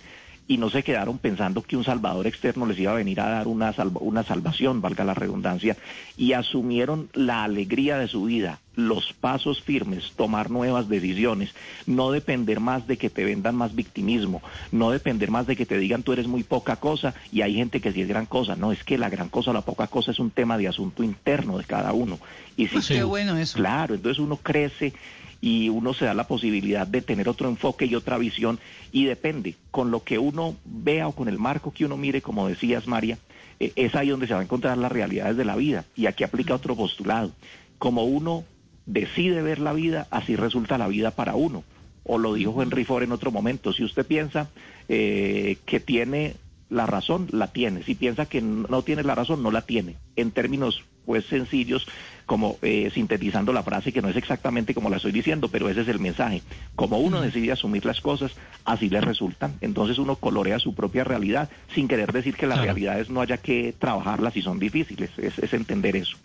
y 0.49 0.57
no 0.57 0.69
se 0.69 0.83
quedaron 0.83 1.19
pensando 1.19 1.63
que 1.63 1.77
un 1.77 1.85
salvador 1.85 2.27
externo 2.27 2.67
les 2.67 2.77
iba 2.77 2.91
a 2.91 2.97
venir 2.97 3.21
a 3.21 3.29
dar 3.29 3.47
una, 3.47 3.73
una 4.01 4.25
salvación, 4.25 4.81
valga 4.81 5.05
la 5.05 5.15
redundancia, 5.15 5.77
y 6.17 6.33
asumieron 6.33 7.09
la 7.13 7.45
alegría 7.45 7.99
de 7.99 8.09
su 8.09 8.25
vida, 8.25 8.59
los 8.89 9.13
pasos 9.13 9.63
firmes, 9.63 10.13
tomar 10.17 10.51
nuevas 10.51 10.89
decisiones, 10.89 11.55
no 11.87 12.11
depender 12.11 12.61
más 12.61 12.87
de 12.87 12.97
que 12.97 13.11
te 13.11 13.25
vendan 13.25 13.55
más 13.55 13.75
victimismo, 13.75 14.43
no 14.73 14.91
depender 14.91 15.31
más 15.31 15.47
de 15.47 15.57
que 15.57 15.67
te 15.67 15.79
digan 15.79 16.03
tú 16.03 16.13
eres 16.13 16.27
muy 16.27 16.43
poca 16.43 16.77
cosa 16.77 17.15
y 17.33 17.43
hay 17.43 17.55
gente 17.55 17.81
que 17.81 17.93
sí 17.93 18.03
es 18.03 18.09
gran 18.09 18.27
cosa, 18.27 18.57
no, 18.57 18.73
es 18.73 18.85
que 18.85 18.99
la 18.99 19.09
gran 19.09 19.29
cosa 19.29 19.51
o 19.51 19.55
la 19.55 19.63
poca 19.63 19.87
cosa 19.87 20.11
es 20.11 20.19
un 20.19 20.31
tema 20.31 20.59
de 20.59 20.69
asunto 20.69 21.03
interno 21.03 21.59
de 21.59 21.65
cada 21.65 21.93
uno. 21.93 22.19
Y 22.57 22.69
si 22.69 22.81
Qué 22.81 23.05
bueno 23.05 23.37
eso. 23.37 23.57
Claro, 23.57 23.95
entonces 23.95 24.19
uno 24.19 24.37
crece 24.37 24.93
y 25.41 25.69
uno 25.69 25.95
se 25.95 26.05
da 26.05 26.15
la 26.15 26.27
posibilidad 26.27 26.87
de 26.87 27.03
tener 27.03 27.29
otro 27.29 27.49
enfoque 27.49 27.87
y 27.87 27.95
otra 27.95 28.19
visión 28.19 28.59
y 28.93 29.05
depende 29.07 29.55
con 29.71 29.91
lo 29.91 30.05
que 30.05 30.19
uno 30.19 30.57
vea 30.65 31.09
o 31.09 31.13
con 31.13 31.29
el 31.29 31.39
marco 31.39 31.73
que 31.73 31.85
uno 31.85 31.97
mire, 31.97 32.21
como 32.21 32.49
decías 32.49 32.87
María, 32.87 33.19
eh, 33.59 33.73
es 33.77 33.95
ahí 33.95 34.09
donde 34.09 34.27
se 34.27 34.35
va 34.35 34.41
a 34.41 34.45
encontrar 34.45 34.77
las 34.79 34.93
realidades 34.93 35.37
de 35.37 35.45
la 35.45 35.57
vida 35.57 35.85
y 35.97 36.07
aquí 36.07 36.25
aplica 36.25 36.55
otro 36.55 36.77
postulado. 36.77 37.33
Como 37.79 38.05
uno 38.05 38.45
decide 38.93 39.43
ver 39.43 39.59
la 39.59 39.73
vida, 39.73 40.07
así 40.11 40.37
resulta 40.37 40.79
la 40.79 40.89
vida 40.89 41.11
para 41.11 41.35
uno. 41.35 41.65
O 42.03 42.19
lo 42.19 42.35
dijo 42.35 42.63
Henry 42.63 42.85
Ford 42.85 43.05
en 43.05 43.13
otro 43.13 43.31
momento, 43.31 43.73
si 43.73 43.85
usted 43.85 44.07
piensa 44.07 44.51
eh, 44.89 45.59
que 45.65 45.81
tiene 45.81 46.35
la 46.69 46.87
razón, 46.87 47.29
la 47.31 47.49
tiene. 47.49 47.83
Si 47.83 47.95
piensa 47.95 48.27
que 48.27 48.41
no 48.41 48.83
tiene 48.83 49.03
la 49.03 49.15
razón, 49.15 49.43
no 49.43 49.51
la 49.51 49.63
tiene. 49.63 49.97
En 50.17 50.31
términos 50.31 50.85
pues 51.05 51.25
sencillos, 51.27 51.87
como 52.27 52.59
eh, 52.63 52.91
sintetizando 52.95 53.53
la 53.53 53.65
frase 53.65 53.93
que 53.93 54.03
no 54.03 54.09
es 54.09 54.17
exactamente 54.17 54.75
como 54.75 54.91
la 54.91 54.97
estoy 54.97 55.11
diciendo, 55.11 55.49
pero 55.49 55.69
ese 55.69 55.81
es 55.81 55.89
el 55.89 55.99
mensaje. 55.99 56.43
Como 56.77 56.99
uno 56.99 57.21
decide 57.21 57.51
asumir 57.51 57.85
las 57.85 58.01
cosas, 58.01 58.33
así 58.65 58.89
le 58.89 59.01
resultan. 59.01 59.55
Entonces 59.61 59.99
uno 59.99 60.17
colorea 60.17 60.61
su 60.61 60.75
propia 60.75 61.03
realidad 61.03 61.51
sin 61.75 61.89
querer 61.89 62.13
decir 62.13 62.37
que 62.37 62.47
las 62.47 62.61
realidades 62.61 63.11
no 63.11 63.21
haya 63.21 63.39
que 63.39 63.75
trabajarlas 63.77 64.37
y 64.37 64.43
son 64.43 64.61
difíciles. 64.61 65.11
Es, 65.19 65.53
entender 65.53 65.97
eso. 65.97 66.17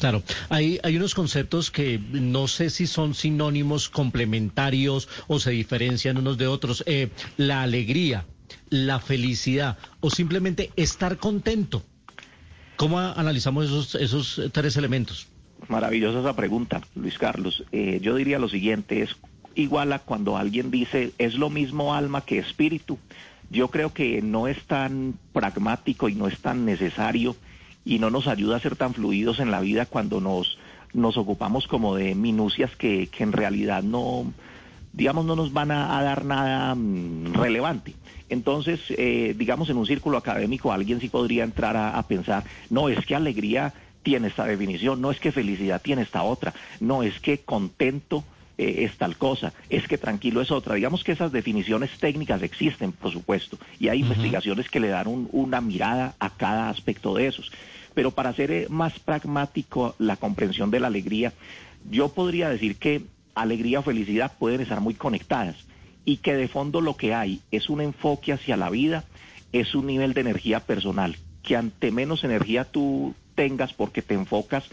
Claro, 0.00 0.22
hay, 0.48 0.78
hay 0.82 0.96
unos 0.96 1.14
conceptos 1.14 1.70
que 1.70 1.98
no 1.98 2.48
sé 2.48 2.70
si 2.70 2.86
son 2.86 3.14
sinónimos 3.14 3.88
complementarios 3.88 5.08
o 5.28 5.38
se 5.38 5.52
diferencian 5.52 6.18
unos 6.18 6.38
de 6.38 6.46
otros. 6.46 6.82
Eh, 6.86 7.08
la 7.36 7.62
alegría, 7.62 8.26
la 8.70 9.00
felicidad 9.00 9.78
o 10.00 10.10
simplemente 10.10 10.70
estar 10.76 11.18
contento. 11.18 11.82
¿Cómo 12.76 12.98
analizamos 12.98 13.66
esos, 13.66 13.94
esos 13.94 14.42
tres 14.52 14.76
elementos? 14.76 15.28
Maravillosa 15.68 16.20
esa 16.20 16.36
pregunta, 16.36 16.82
Luis 16.94 17.18
Carlos. 17.18 17.64
Eh, 17.72 18.00
yo 18.02 18.16
diría 18.16 18.38
lo 18.38 18.48
siguiente, 18.48 19.02
es 19.02 19.16
igual 19.54 19.92
a 19.92 20.00
cuando 20.00 20.36
alguien 20.36 20.70
dice, 20.70 21.12
es 21.18 21.34
lo 21.34 21.50
mismo 21.50 21.94
alma 21.94 22.22
que 22.22 22.38
espíritu. 22.38 22.98
Yo 23.50 23.68
creo 23.68 23.92
que 23.92 24.20
no 24.20 24.48
es 24.48 24.62
tan 24.64 25.14
pragmático 25.32 26.08
y 26.08 26.14
no 26.14 26.26
es 26.26 26.38
tan 26.40 26.64
necesario 26.64 27.36
y 27.84 27.98
no 27.98 28.10
nos 28.10 28.26
ayuda 28.26 28.56
a 28.56 28.60
ser 28.60 28.76
tan 28.76 28.94
fluidos 28.94 29.40
en 29.40 29.50
la 29.50 29.60
vida 29.60 29.86
cuando 29.86 30.20
nos, 30.20 30.58
nos 30.92 31.16
ocupamos 31.16 31.66
como 31.66 31.96
de 31.96 32.14
minucias 32.14 32.74
que, 32.76 33.08
que 33.08 33.24
en 33.24 33.32
realidad 33.32 33.82
no, 33.82 34.32
digamos, 34.94 35.24
no 35.24 35.36
nos 35.36 35.52
van 35.52 35.70
a, 35.70 36.02
dar 36.02 36.24
nada 36.24 36.74
mm, 36.74 37.34
relevante. 37.34 37.94
Entonces, 38.28 38.80
eh, 38.90 39.34
digamos, 39.36 39.68
en 39.68 39.76
un 39.76 39.86
círculo 39.86 40.16
académico 40.16 40.72
alguien 40.72 41.00
sí 41.00 41.08
podría 41.08 41.44
entrar 41.44 41.76
a, 41.76 42.02
pensar, 42.06 42.44
no, 42.70 42.88
es 42.88 43.04
que 43.04 43.14
alegría 43.14 43.74
tiene 44.02 44.28
esta 44.28 44.44
definición, 44.44 45.00
no 45.00 45.10
es 45.10 45.18
que 45.18 45.32
felicidad 45.32 45.82
tiene 45.82 46.02
esta 46.02 46.22
otra, 46.22 46.54
no 46.80 47.02
es 47.02 47.20
que 47.20 47.38
contento 47.38 48.24
eh, 48.56 48.84
es 48.84 48.96
tal 48.96 49.16
cosa, 49.16 49.52
es 49.68 49.88
que 49.88 49.98
tranquilo 49.98 50.40
es 50.40 50.50
otra. 50.50 50.74
Digamos 50.74 51.04
que 51.04 51.12
esas 51.12 51.32
definiciones 51.32 51.90
técnicas 51.98 52.42
existen, 52.42 52.92
por 52.92 53.12
supuesto, 53.12 53.58
y 53.78 53.88
hay 53.88 54.00
investigaciones 54.00 54.70
que 54.70 54.80
le 54.80 54.88
dan 54.88 55.28
una 55.32 55.60
mirada 55.60 56.14
a 56.18 56.30
cada 56.30 56.70
aspecto 56.70 57.14
de 57.14 57.26
esos. 57.26 57.50
Pero 57.94 58.10
para 58.10 58.30
hacer 58.30 58.50
eh, 58.50 58.66
más 58.68 58.98
pragmático 58.98 59.94
la 59.98 60.16
comprensión 60.16 60.70
de 60.70 60.80
la 60.80 60.88
alegría, 60.88 61.32
yo 61.90 62.08
podría 62.10 62.48
decir 62.48 62.76
que 62.76 63.02
alegría 63.34 63.80
o 63.80 63.82
felicidad 63.82 64.32
pueden 64.38 64.60
estar 64.60 64.80
muy 64.80 64.94
conectadas 64.94 65.56
y 66.04 66.18
que 66.18 66.34
de 66.34 66.48
fondo 66.48 66.80
lo 66.80 66.96
que 66.96 67.14
hay 67.14 67.40
es 67.50 67.68
un 67.68 67.80
enfoque 67.80 68.32
hacia 68.32 68.56
la 68.56 68.70
vida, 68.70 69.04
es 69.52 69.74
un 69.74 69.86
nivel 69.86 70.14
de 70.14 70.20
energía 70.20 70.60
personal 70.60 71.16
que 71.42 71.56
ante 71.56 71.90
menos 71.92 72.24
energía 72.24 72.64
tú 72.64 73.14
tengas 73.34 73.72
porque 73.72 74.02
te 74.02 74.14
enfocas 74.14 74.64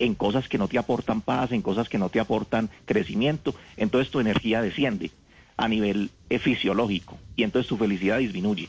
en 0.00 0.14
cosas 0.14 0.48
que 0.48 0.58
no 0.58 0.66
te 0.66 0.78
aportan 0.78 1.20
paz, 1.20 1.52
en 1.52 1.62
cosas 1.62 1.88
que 1.88 1.98
no 1.98 2.08
te 2.08 2.18
aportan 2.18 2.70
crecimiento, 2.86 3.54
entonces 3.76 4.10
tu 4.10 4.18
energía 4.18 4.62
desciende 4.62 5.12
a 5.56 5.68
nivel 5.68 6.10
eh, 6.30 6.38
fisiológico 6.38 7.18
y 7.36 7.44
entonces 7.44 7.68
tu 7.68 7.76
felicidad 7.76 8.18
disminuye. 8.18 8.68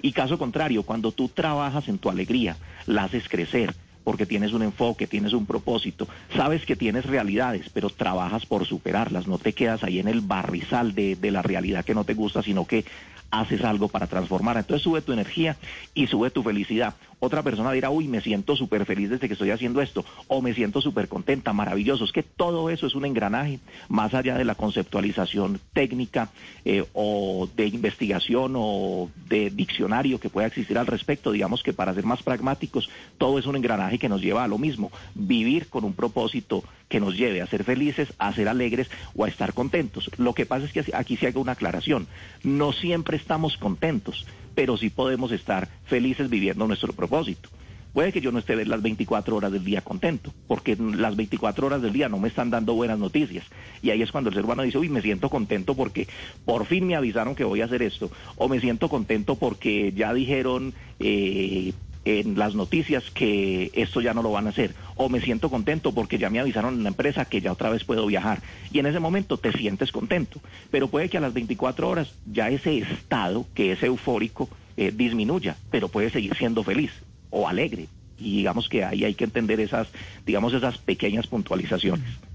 Y 0.00 0.12
caso 0.12 0.38
contrario, 0.38 0.84
cuando 0.84 1.10
tú 1.10 1.28
trabajas 1.28 1.88
en 1.88 1.98
tu 1.98 2.08
alegría, 2.08 2.56
la 2.86 3.04
haces 3.04 3.28
crecer, 3.28 3.74
porque 4.04 4.24
tienes 4.24 4.52
un 4.52 4.62
enfoque, 4.62 5.08
tienes 5.08 5.32
un 5.32 5.44
propósito, 5.44 6.06
sabes 6.34 6.64
que 6.64 6.76
tienes 6.76 7.04
realidades, 7.04 7.68
pero 7.74 7.90
trabajas 7.90 8.46
por 8.46 8.64
superarlas, 8.64 9.26
no 9.26 9.38
te 9.38 9.52
quedas 9.52 9.82
ahí 9.82 9.98
en 9.98 10.06
el 10.06 10.20
barrizal 10.20 10.94
de, 10.94 11.16
de 11.16 11.30
la 11.32 11.42
realidad 11.42 11.84
que 11.84 11.94
no 11.94 12.04
te 12.04 12.14
gusta, 12.14 12.42
sino 12.42 12.64
que 12.64 12.84
haces 13.30 13.62
algo 13.64 13.88
para 13.88 14.06
transformar. 14.06 14.56
Entonces 14.56 14.82
sube 14.82 15.02
tu 15.02 15.12
energía 15.12 15.56
y 15.94 16.06
sube 16.06 16.30
tu 16.30 16.42
felicidad. 16.42 16.94
Otra 17.20 17.42
persona 17.42 17.72
dirá, 17.72 17.90
uy, 17.90 18.06
me 18.06 18.20
siento 18.20 18.54
súper 18.54 18.84
feliz 18.84 19.10
desde 19.10 19.26
que 19.26 19.32
estoy 19.32 19.50
haciendo 19.50 19.80
esto, 19.80 20.04
o 20.28 20.40
me 20.40 20.54
siento 20.54 20.80
súper 20.80 21.08
contenta, 21.08 21.52
maravilloso. 21.52 22.04
Es 22.04 22.12
que 22.12 22.22
todo 22.22 22.70
eso 22.70 22.86
es 22.86 22.94
un 22.94 23.04
engranaje, 23.04 23.58
más 23.88 24.14
allá 24.14 24.36
de 24.36 24.44
la 24.44 24.54
conceptualización 24.54 25.60
técnica 25.72 26.30
eh, 26.64 26.84
o 26.92 27.48
de 27.56 27.66
investigación 27.66 28.54
o 28.56 29.10
de 29.28 29.50
diccionario 29.50 30.20
que 30.20 30.30
pueda 30.30 30.46
existir 30.46 30.78
al 30.78 30.86
respecto. 30.86 31.32
Digamos 31.32 31.62
que 31.62 31.72
para 31.72 31.94
ser 31.94 32.04
más 32.04 32.22
pragmáticos, 32.22 32.88
todo 33.18 33.38
es 33.38 33.46
un 33.46 33.56
engranaje 33.56 33.98
que 33.98 34.08
nos 34.08 34.20
lleva 34.20 34.44
a 34.44 34.48
lo 34.48 34.58
mismo, 34.58 34.92
vivir 35.14 35.68
con 35.68 35.84
un 35.84 35.94
propósito 35.94 36.62
que 36.88 37.00
nos 37.00 37.16
lleve 37.16 37.42
a 37.42 37.46
ser 37.46 37.64
felices, 37.64 38.12
a 38.18 38.32
ser 38.32 38.48
alegres 38.48 38.88
o 39.14 39.24
a 39.24 39.28
estar 39.28 39.52
contentos. 39.52 40.10
Lo 40.16 40.34
que 40.34 40.46
pasa 40.46 40.66
es 40.66 40.72
que 40.72 40.84
aquí 40.94 41.16
se 41.16 41.26
haga 41.26 41.40
una 41.40 41.52
aclaración. 41.52 42.06
No 42.42 42.72
siempre 42.72 43.16
estamos 43.16 43.56
contentos, 43.56 44.26
pero 44.58 44.76
sí 44.76 44.90
podemos 44.90 45.30
estar 45.30 45.68
felices 45.84 46.28
viviendo 46.28 46.66
nuestro 46.66 46.92
propósito. 46.92 47.48
Puede 47.92 48.10
que 48.12 48.20
yo 48.20 48.32
no 48.32 48.40
esté 48.40 48.56
las 48.66 48.82
24 48.82 49.36
horas 49.36 49.52
del 49.52 49.62
día 49.62 49.82
contento, 49.82 50.34
porque 50.48 50.76
las 50.76 51.14
24 51.14 51.68
horas 51.68 51.80
del 51.80 51.92
día 51.92 52.08
no 52.08 52.18
me 52.18 52.26
están 52.26 52.50
dando 52.50 52.74
buenas 52.74 52.98
noticias. 52.98 53.44
Y 53.82 53.90
ahí 53.90 54.02
es 54.02 54.10
cuando 54.10 54.30
el 54.30 54.34
ser 54.34 54.44
humano 54.44 54.64
dice, 54.64 54.78
uy, 54.78 54.88
me 54.88 55.00
siento 55.00 55.30
contento 55.30 55.76
porque 55.76 56.08
por 56.44 56.66
fin 56.66 56.88
me 56.88 56.96
avisaron 56.96 57.36
que 57.36 57.44
voy 57.44 57.60
a 57.60 57.66
hacer 57.66 57.82
esto. 57.82 58.10
O 58.34 58.48
me 58.48 58.58
siento 58.58 58.88
contento 58.88 59.36
porque 59.36 59.92
ya 59.92 60.12
dijeron 60.12 60.74
eh, 60.98 61.72
en 62.08 62.38
las 62.38 62.54
noticias 62.54 63.10
que 63.10 63.70
esto 63.74 64.00
ya 64.00 64.14
no 64.14 64.22
lo 64.22 64.32
van 64.32 64.46
a 64.46 64.50
hacer. 64.50 64.74
O 64.96 65.08
me 65.08 65.20
siento 65.20 65.50
contento 65.50 65.92
porque 65.92 66.18
ya 66.18 66.30
me 66.30 66.40
avisaron 66.40 66.74
en 66.74 66.82
la 66.82 66.88
empresa 66.88 67.26
que 67.26 67.40
ya 67.40 67.52
otra 67.52 67.70
vez 67.70 67.84
puedo 67.84 68.06
viajar. 68.06 68.40
Y 68.72 68.78
en 68.78 68.86
ese 68.86 69.00
momento 69.00 69.36
te 69.36 69.52
sientes 69.52 69.92
contento. 69.92 70.40
Pero 70.70 70.88
puede 70.88 71.08
que 71.08 71.18
a 71.18 71.20
las 71.20 71.34
24 71.34 71.88
horas 71.88 72.14
ya 72.26 72.48
ese 72.48 72.78
estado, 72.78 73.46
que 73.54 73.72
es 73.72 73.82
eufórico, 73.82 74.48
eh, 74.76 74.92
disminuya, 74.94 75.56
pero 75.70 75.88
puede 75.88 76.10
seguir 76.10 76.34
siendo 76.36 76.62
feliz 76.64 76.92
o 77.30 77.48
alegre. 77.48 77.88
Y 78.18 78.38
digamos 78.38 78.68
que 78.68 78.84
ahí 78.84 79.04
hay 79.04 79.14
que 79.14 79.24
entender 79.24 79.60
esas, 79.60 79.88
digamos, 80.26 80.54
esas 80.54 80.78
pequeñas 80.78 81.26
puntualizaciones. 81.26 82.27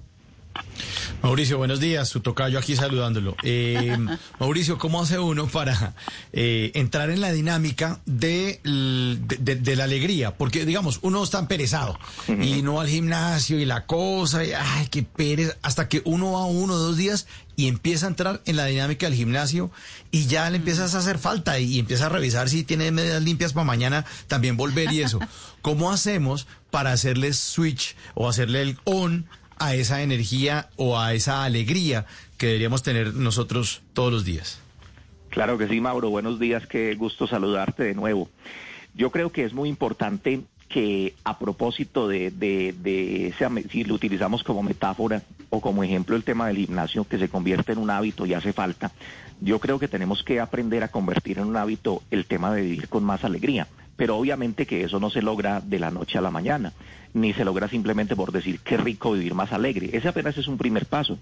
Mauricio, 1.22 1.58
buenos 1.58 1.80
días. 1.80 2.10
Su 2.10 2.20
tocayo 2.20 2.60
aquí 2.60 2.76
saludándolo. 2.76 3.36
Eh, 3.44 3.98
Mauricio, 4.40 4.78
¿cómo 4.78 5.02
hace 5.02 5.20
uno 5.20 5.48
para 5.48 5.96
eh, 6.34 6.72
entrar 6.76 7.10
en 7.10 7.22
la 7.22 7.32
dinámica 7.32 8.02
de, 8.06 8.60
de, 8.64 9.76
la 9.76 9.86
alegría? 9.86 10.36
Porque, 10.36 10.66
digamos, 10.66 11.00
uno 11.02 11.24
está 11.24 11.40
emperezado 11.40 11.98
y 12.28 12.62
no 12.62 12.82
al 12.82 12.90
gimnasio 12.90 13.58
y 13.60 13.66
la 13.66 13.86
cosa, 13.86 14.44
y, 14.44 14.52
ay, 14.52 14.88
qué 14.92 15.04
pereza, 15.04 15.56
hasta 15.62 15.88
que 15.88 16.02
uno 16.04 16.34
va 16.34 16.46
uno 16.46 16.74
o 16.74 16.78
dos 16.78 16.98
días 16.98 17.26
y 17.56 17.68
empieza 17.68 18.08
a 18.08 18.10
entrar 18.10 18.42
en 18.46 18.56
la 18.56 18.66
dinámica 18.66 19.06
del 19.06 19.16
gimnasio 19.16 19.72
y 20.12 20.26
ya 20.26 20.50
le 20.50 20.58
empiezas 20.58 20.96
a 20.96 21.00
hacer 21.00 21.20
falta 21.20 21.60
y, 21.60 21.80
empieza 21.80 22.08
a 22.08 22.10
revisar 22.10 22.50
si 22.50 22.64
tiene 22.64 22.92
medidas 22.92 23.24
limpias 23.24 23.54
para 23.54 23.64
mañana 23.64 24.06
también 24.28 24.58
volver 24.58 24.92
y 24.92 25.02
eso. 25.02 25.20
¿Cómo 25.62 25.92
hacemos 25.92 26.48
para 26.72 26.92
hacerle 26.92 27.34
switch 27.34 27.96
o 28.16 28.28
hacerle 28.28 28.62
el 28.62 28.78
on? 28.84 29.28
A 29.58 29.76
esa 29.76 30.02
energía 30.02 30.70
o 30.76 31.00
a 31.00 31.14
esa 31.14 31.44
alegría 31.44 32.06
que 32.38 32.48
deberíamos 32.48 32.84
tener 32.84 33.14
nosotros 33.14 33.82
todos 33.94 34.12
los 34.12 34.26
días. 34.26 34.60
Claro 35.30 35.58
que 35.58 35.68
sí, 35.68 35.82
Mauro. 35.82 36.10
Buenos 36.10 36.40
días, 36.40 36.68
qué 36.68 36.94
gusto 36.96 37.26
saludarte 37.26 37.84
de 37.84 37.96
nuevo. 37.96 38.30
Yo 38.94 39.10
creo 39.10 39.32
que 39.32 39.46
es 39.46 39.54
muy 39.54 39.70
importante 39.70 40.42
que 40.70 41.14
a 41.24 41.38
propósito 41.38 42.08
de, 42.08 42.32
de, 42.32 43.34
si 43.72 43.84
lo 43.84 43.94
utilizamos 43.94 44.44
como 44.44 44.64
metáfora 44.64 45.22
o 45.50 45.62
como 45.62 45.84
ejemplo 45.84 46.16
el 46.16 46.24
tema 46.24 46.48
del 46.48 46.58
gimnasio 46.58 47.04
que 47.04 47.20
se 47.20 47.30
convierte 47.30 47.74
en 47.74 47.78
un 47.78 47.92
hábito 47.92 48.26
y 48.26 48.34
hace 48.34 48.54
falta, 48.54 48.92
yo 49.40 49.60
creo 49.60 49.78
que 49.78 49.88
tenemos 49.88 50.24
que 50.24 50.40
aprender 50.40 50.84
a 50.84 50.88
convertir 50.88 51.38
en 51.38 51.46
un 51.46 51.58
hábito 51.58 52.02
el 52.12 52.26
tema 52.26 52.54
de 52.54 52.62
vivir 52.62 52.88
con 52.88 53.04
más 53.04 53.24
alegría. 53.24 53.68
Pero 53.96 54.18
obviamente 54.18 54.66
que 54.66 54.84
eso 54.84 55.00
no 55.00 55.12
se 55.12 55.22
logra 55.22 55.62
de 55.62 55.78
la 55.78 55.92
noche 55.92 56.18
a 56.18 56.22
la 56.22 56.32
mañana, 56.32 56.74
ni 57.14 57.34
se 57.34 57.46
logra 57.46 57.68
simplemente 57.68 58.16
por 58.16 58.32
decir 58.32 58.60
qué 58.60 58.78
rico 58.78 59.12
vivir 59.12 59.34
más 59.34 59.52
alegre. 59.52 59.90
Ese 59.94 60.08
apenas 60.08 60.38
es 60.38 60.48
un 60.48 60.58
primer 60.58 60.86
paso. 60.86 61.18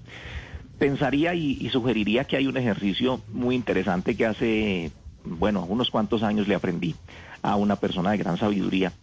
Pensaría 0.80 1.36
y, 1.36 1.70
sugeriría 1.70 2.24
que 2.24 2.38
hay 2.38 2.48
un 2.48 2.58
ejercicio 2.58 3.22
muy 3.32 3.56
interesante 3.56 4.16
que 4.16 4.26
hace, 4.26 4.92
bueno, 5.24 5.66
unos 5.66 5.92
cuantos 5.92 6.24
años 6.24 6.48
le 6.48 6.56
aprendí 6.56 6.96
a 7.44 7.56
una 7.56 7.76
persona 7.76 8.12
de 8.12 8.18
gran 8.18 8.38
sabiduría 8.38 8.94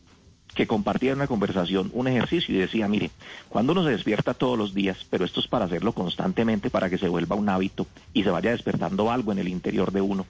que 0.55 0.67
compartía 0.67 1.13
en 1.13 1.19
una 1.19 1.27
conversación 1.27 1.91
un 1.93 2.09
ejercicio 2.09 2.55
y 2.55 2.59
decía, 2.59 2.89
mire, 2.89 3.11
cuando 3.49 3.73
uno 3.73 3.85
se 3.85 3.91
despierta 3.91 4.35
todos 4.35 4.59
los 4.59 4.75
días, 4.75 5.07
pero 5.09 5.25
esto 5.25 5.41
es 5.41 5.47
para 5.47 5.67
hacerlo 5.67 5.93
constantemente 5.93 6.71
para 6.71 6.91
que 6.91 6.99
se 6.99 7.09
vuelva 7.09 7.37
un 7.37 7.49
hábito 7.49 7.87
y 8.13 8.25
se 8.25 8.31
vaya 8.31 8.51
despertando 8.51 9.11
algo 9.11 9.31
en 9.31 9.39
el 9.39 9.49
interior 9.49 9.93
de 9.93 10.01
uno, 10.01 10.27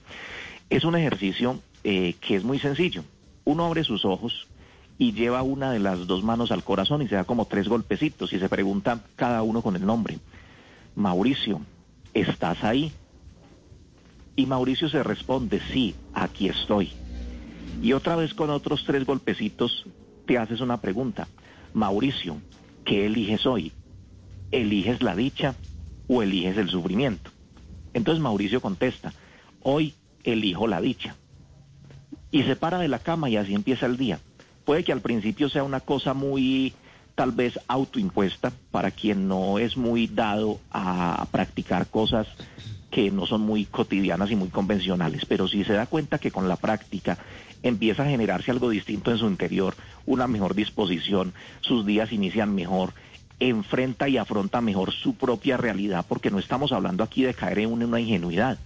es 0.69 0.83
un 0.83 0.95
ejercicio 0.95 1.61
eh, 1.83 2.15
que 2.19 2.35
es 2.35 2.43
muy 2.43 2.59
sencillo 2.59 3.03
uno 3.49 3.65
abre 3.65 3.83
sus 3.83 4.05
ojos 4.05 4.47
y 4.99 5.13
lleva 5.13 5.41
una 5.43 5.71
de 5.71 5.79
las 5.79 6.05
dos 6.05 6.23
manos 6.23 6.51
al 6.51 6.63
corazón 6.63 7.01
y 7.01 7.07
se 7.07 7.15
da 7.15 7.23
como 7.23 7.45
tres 7.45 7.69
golpecitos 7.69 8.33
y 8.33 8.39
se 8.39 8.49
pregunta 8.49 8.99
cada 9.15 9.41
uno 9.41 9.61
con 9.61 9.77
el 9.77 9.85
nombre. 9.85 10.19
Mauricio, 10.93 11.61
¿estás 12.13 12.65
ahí? 12.65 12.91
Y 14.35 14.45
Mauricio 14.45 14.89
se 14.89 15.01
responde, 15.01 15.61
sí, 15.71 15.95
aquí 16.13 16.49
estoy. 16.49 16.91
Y 17.81 17.93
otra 17.93 18.17
vez 18.17 18.33
con 18.33 18.49
otros 18.49 18.83
tres 18.85 19.05
golpecitos 19.05 19.85
te 20.27 20.37
haces 20.37 20.59
una 20.59 20.81
pregunta. 20.81 21.29
Mauricio, 21.73 22.37
¿qué 22.83 23.05
eliges 23.05 23.45
hoy? 23.45 23.71
¿Eliges 24.51 25.01
la 25.01 25.15
dicha 25.15 25.55
o 26.09 26.21
eliges 26.21 26.57
el 26.57 26.69
sufrimiento? 26.69 27.31
Entonces 27.93 28.21
Mauricio 28.21 28.59
contesta, 28.59 29.13
hoy 29.61 29.93
elijo 30.25 30.67
la 30.67 30.81
dicha 30.81 31.15
y 32.31 32.43
se 32.43 32.57
para 32.57 32.79
de 32.79 32.89
la 32.89 32.99
cama 32.99 33.29
y 33.29 33.37
así 33.37 33.53
empieza 33.53 33.85
el 33.85 33.95
día. 33.95 34.19
Puede 34.69 34.83
que 34.83 34.91
al 34.91 35.01
principio 35.01 35.49
sea 35.49 35.63
una 35.63 35.79
cosa 35.79 36.13
muy 36.13 36.75
tal 37.15 37.31
vez 37.31 37.59
autoimpuesta 37.67 38.51
para 38.69 38.91
quien 38.91 39.27
no 39.27 39.57
es 39.57 39.75
muy 39.77 40.05
dado 40.05 40.59
a 40.69 41.25
practicar 41.31 41.87
cosas 41.87 42.27
que 42.91 43.09
no 43.09 43.25
son 43.25 43.41
muy 43.41 43.65
cotidianas 43.65 44.29
y 44.29 44.35
muy 44.35 44.49
convencionales, 44.49 45.25
pero 45.25 45.47
si 45.47 45.63
se 45.63 45.73
da 45.73 45.87
cuenta 45.87 46.19
que 46.19 46.29
con 46.29 46.47
la 46.47 46.55
práctica 46.55 47.17
empieza 47.63 48.03
a 48.03 48.09
generarse 48.09 48.51
algo 48.51 48.69
distinto 48.69 49.09
en 49.09 49.17
su 49.17 49.25
interior, 49.25 49.73
una 50.05 50.27
mejor 50.27 50.53
disposición, 50.53 51.33
sus 51.61 51.83
días 51.83 52.11
inician 52.11 52.53
mejor, 52.53 52.93
enfrenta 53.39 54.07
y 54.07 54.17
afronta 54.17 54.61
mejor 54.61 54.91
su 54.91 55.15
propia 55.15 55.57
realidad, 55.57 56.05
porque 56.07 56.29
no 56.29 56.37
estamos 56.37 56.73
hablando 56.73 57.03
aquí 57.03 57.23
de 57.23 57.33
caer 57.33 57.57
en 57.57 57.71
una 57.71 57.99
ingenuidad, 57.99 58.59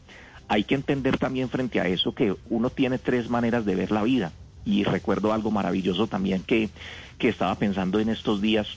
hay 0.49 0.65
que 0.65 0.75
entender 0.75 1.17
también 1.17 1.47
frente 1.47 1.79
a 1.79 1.87
eso 1.87 2.13
que 2.13 2.35
uno 2.49 2.69
tiene 2.71 2.97
tres 2.97 3.29
maneras 3.29 3.63
de 3.63 3.75
ver 3.75 3.91
la 3.91 4.03
vida. 4.03 4.33
Y 4.65 4.83
recuerdo 4.83 5.33
algo 5.33 5.51
maravilloso 5.51 6.07
también 6.07 6.43
que, 6.43 6.69
que 7.17 7.29
estaba 7.29 7.55
pensando 7.55 7.99
en 7.99 8.09
estos 8.09 8.41
días, 8.41 8.67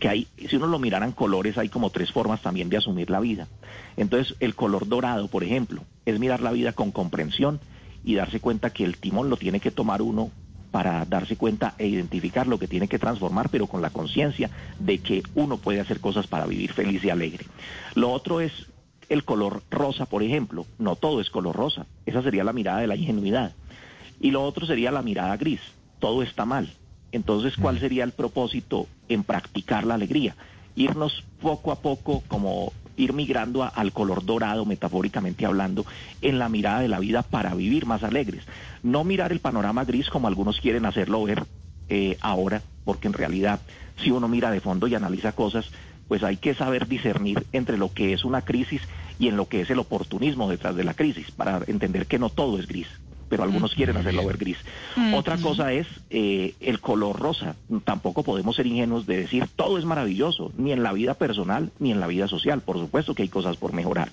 que 0.00 0.08
hay, 0.08 0.26
si 0.48 0.56
uno 0.56 0.66
lo 0.66 0.78
mirara 0.78 1.06
en 1.06 1.12
colores, 1.12 1.56
hay 1.58 1.68
como 1.68 1.90
tres 1.90 2.10
formas 2.10 2.42
también 2.42 2.68
de 2.68 2.78
asumir 2.78 3.10
la 3.10 3.20
vida. 3.20 3.48
Entonces, 3.96 4.36
el 4.40 4.54
color 4.54 4.88
dorado, 4.88 5.28
por 5.28 5.44
ejemplo, 5.44 5.82
es 6.04 6.18
mirar 6.18 6.40
la 6.40 6.52
vida 6.52 6.72
con 6.72 6.90
comprensión 6.90 7.60
y 8.04 8.14
darse 8.16 8.40
cuenta 8.40 8.70
que 8.70 8.84
el 8.84 8.96
timón 8.98 9.30
lo 9.30 9.36
tiene 9.36 9.60
que 9.60 9.70
tomar 9.70 10.02
uno 10.02 10.30
para 10.74 11.04
darse 11.04 11.36
cuenta 11.36 11.74
e 11.78 11.86
identificar 11.86 12.48
lo 12.48 12.58
que 12.58 12.66
tiene 12.66 12.88
que 12.88 12.98
transformar, 12.98 13.48
pero 13.48 13.68
con 13.68 13.80
la 13.80 13.90
conciencia 13.90 14.50
de 14.80 14.98
que 14.98 15.22
uno 15.36 15.56
puede 15.56 15.78
hacer 15.78 16.00
cosas 16.00 16.26
para 16.26 16.46
vivir 16.46 16.72
feliz 16.72 17.04
y 17.04 17.10
alegre. 17.10 17.46
Lo 17.94 18.10
otro 18.10 18.40
es 18.40 18.52
el 19.08 19.24
color 19.24 19.62
rosa, 19.70 20.06
por 20.06 20.24
ejemplo. 20.24 20.66
No 20.78 20.96
todo 20.96 21.20
es 21.20 21.30
color 21.30 21.54
rosa. 21.54 21.86
Esa 22.06 22.22
sería 22.22 22.42
la 22.42 22.52
mirada 22.52 22.80
de 22.80 22.88
la 22.88 22.96
ingenuidad. 22.96 23.52
Y 24.24 24.30
lo 24.30 24.42
otro 24.42 24.64
sería 24.64 24.90
la 24.90 25.02
mirada 25.02 25.36
gris. 25.36 25.60
Todo 25.98 26.22
está 26.22 26.46
mal. 26.46 26.72
Entonces, 27.12 27.58
¿cuál 27.58 27.78
sería 27.78 28.04
el 28.04 28.12
propósito 28.12 28.86
en 29.10 29.22
practicar 29.22 29.84
la 29.84 29.96
alegría? 29.96 30.34
Irnos 30.76 31.22
poco 31.42 31.72
a 31.72 31.82
poco, 31.82 32.22
como 32.26 32.72
ir 32.96 33.12
migrando 33.12 33.62
al 33.62 33.92
color 33.92 34.24
dorado, 34.24 34.64
metafóricamente 34.64 35.44
hablando, 35.44 35.84
en 36.22 36.38
la 36.38 36.48
mirada 36.48 36.80
de 36.80 36.88
la 36.88 37.00
vida 37.00 37.20
para 37.20 37.54
vivir 37.54 37.84
más 37.84 38.02
alegres. 38.02 38.44
No 38.82 39.04
mirar 39.04 39.30
el 39.30 39.40
panorama 39.40 39.84
gris 39.84 40.08
como 40.08 40.26
algunos 40.26 40.58
quieren 40.58 40.86
hacerlo 40.86 41.22
ver 41.24 41.44
eh, 41.90 42.16
ahora, 42.22 42.62
porque 42.86 43.08
en 43.08 43.12
realidad, 43.12 43.60
si 44.02 44.10
uno 44.10 44.26
mira 44.26 44.50
de 44.50 44.62
fondo 44.62 44.86
y 44.86 44.94
analiza 44.94 45.32
cosas, 45.32 45.70
pues 46.08 46.22
hay 46.22 46.38
que 46.38 46.54
saber 46.54 46.88
discernir 46.88 47.44
entre 47.52 47.76
lo 47.76 47.92
que 47.92 48.14
es 48.14 48.24
una 48.24 48.40
crisis 48.40 48.80
y 49.18 49.28
en 49.28 49.36
lo 49.36 49.48
que 49.48 49.60
es 49.60 49.68
el 49.68 49.80
oportunismo 49.80 50.48
detrás 50.48 50.74
de 50.76 50.84
la 50.84 50.94
crisis, 50.94 51.30
para 51.30 51.60
entender 51.66 52.06
que 52.06 52.18
no 52.18 52.30
todo 52.30 52.58
es 52.58 52.66
gris. 52.66 52.88
Pero 53.28 53.42
algunos 53.42 53.74
quieren 53.74 53.96
hacerlo 53.96 54.26
ver 54.26 54.36
gris. 54.36 54.58
Otra 55.14 55.38
cosa 55.38 55.72
es 55.72 55.86
eh, 56.10 56.54
el 56.60 56.80
color 56.80 57.18
rosa. 57.18 57.56
Tampoco 57.84 58.22
podemos 58.22 58.56
ser 58.56 58.66
ingenuos 58.66 59.06
de 59.06 59.18
decir 59.18 59.48
todo 59.54 59.78
es 59.78 59.84
maravilloso, 59.84 60.52
ni 60.56 60.72
en 60.72 60.82
la 60.82 60.92
vida 60.92 61.14
personal 61.14 61.70
ni 61.78 61.90
en 61.90 62.00
la 62.00 62.06
vida 62.06 62.28
social. 62.28 62.60
Por 62.60 62.78
supuesto 62.78 63.14
que 63.14 63.22
hay 63.22 63.28
cosas 63.28 63.56
por 63.56 63.72
mejorar, 63.72 64.10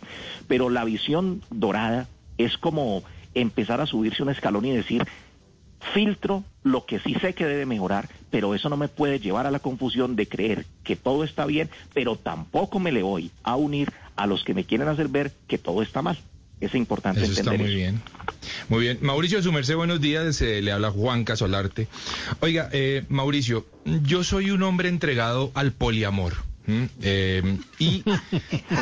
pero 0.48 0.70
la 0.70 0.84
visión 0.84 1.42
dorada 1.50 2.08
es 2.38 2.58
como 2.58 3.04
empezar 3.34 3.82
a 3.82 3.86
subirse 3.86 4.24
un 4.24 4.30
escalón 4.30 4.66
y 4.66 4.72
decir 4.72 5.06
filtro 5.94 6.44
lo 6.64 6.86
que 6.86 7.00
sí 7.00 7.16
sé 7.16 7.34
que 7.34 7.46
debe 7.46 7.66
mejorar, 7.66 8.08
pero 8.30 8.54
eso 8.54 8.70
no 8.70 8.78
me 8.78 8.88
puede 8.88 9.20
llevar 9.20 9.48
a 9.48 9.52
la 9.52 9.60
confusión 9.60 10.16
de 10.16 10.28
creer 10.28 10.66
que 10.84 10.96
todo 10.96 11.24
está 11.24 11.46
bien, 11.46 11.70
pero 11.94 12.16
tampoco 12.16 12.80
me 12.80 12.92
le 12.92 13.04
voy 13.04 13.32
a 13.44 13.56
unir 13.56 13.92
a 14.16 14.28
los 14.28 14.44
que 14.44 14.54
me 14.54 14.64
quieren 14.64 14.88
hacer 14.88 15.08
ver 15.08 15.32
que 15.48 15.58
todo 15.58 15.82
está 15.82 16.02
mal. 16.02 16.18
Es 16.62 16.76
importante 16.76 17.22
eso 17.22 17.30
entender 17.32 17.54
está 17.56 17.64
muy 17.64 17.76
bien. 17.76 18.02
Muy 18.70 18.82
bien. 18.82 19.00
Mauricio 19.02 19.42
su 19.42 19.52
merced, 19.52 19.76
buenos 19.76 20.00
días. 20.00 20.42
Eh, 20.42 20.62
le 20.62 20.72
habla 20.72 20.92
Juan 20.92 21.24
Casolarte. 21.24 21.88
Oiga, 22.40 22.70
eh, 22.72 23.04
Mauricio, 23.10 23.66
yo 24.04 24.24
soy 24.24 24.52
un 24.52 24.62
hombre 24.62 24.88
entregado 24.88 25.52
al 25.56 25.72
poliamor. 25.72 26.51
Eh, 27.02 27.58
y, 27.80 28.04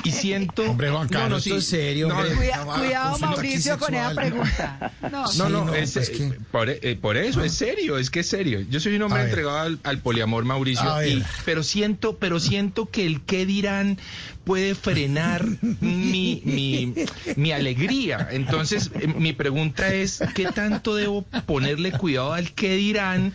y 0.03 0.12
siento... 0.12 0.63
Hombre, 0.63 0.89
Juan 0.89 1.08
Carlos, 1.08 1.43
sí, 1.43 1.50
esto 1.50 1.60
es 1.60 1.65
serio, 1.67 2.08
no, 2.08 2.17
hombre. 2.17 2.36
Cuida- 2.36 2.65
No, 2.65 2.74
cuidado, 2.79 3.19
Mauricio, 3.19 3.77
con 3.79 3.93
esa 3.93 4.13
pregunta. 4.15 4.91
No, 5.03 5.10
No, 5.10 5.27
Sí, 5.27 5.39
no, 5.39 5.50
no, 5.50 5.74
es, 5.75 5.93
pues 5.93 6.10
que- 6.10 6.34
por, 6.51 6.69
eh, 6.69 6.98
por 7.01 7.17
eso, 7.17 7.43
es 7.43 7.53
serio, 7.53 7.98
es 7.98 8.10
que 8.10 8.22
es 8.22 8.27
serio. 8.27 8.62
Yo 8.69 8.79
soy 8.79 8.96
un 8.96 9.03
hombre 9.03 9.22
A 9.22 9.25
entregado 9.25 9.58
al, 9.60 9.79
al 9.84 10.00
poliamor, 10.00 10.43
Mauricio, 10.46 11.05
y- 11.05 11.24
pero 11.46 11.63
siento, 11.63 12.17
pero 12.17 12.39
siento 12.39 12.89
que 12.89 13.05
el 13.05 13.22
qué 13.22 13.46
dirán 13.46 13.98
puede 14.43 14.74
frenar 14.75 15.46
mi, 15.81 16.41
mi, 16.46 16.93
mi 17.36 17.51
alegría. 17.51 18.27
Entonces, 18.31 18.89
eh, 19.00 19.08
mi 19.08 19.34
pregunta 19.34 19.93
es, 19.93 20.22
¿qué 20.34 20.46
tanto 20.46 20.96
debo 20.96 21.22
ponerle 21.46 21.91
cuidado 21.91 22.34
al 22.34 22.51
qué 22.53 22.75
dirán 22.75 23.34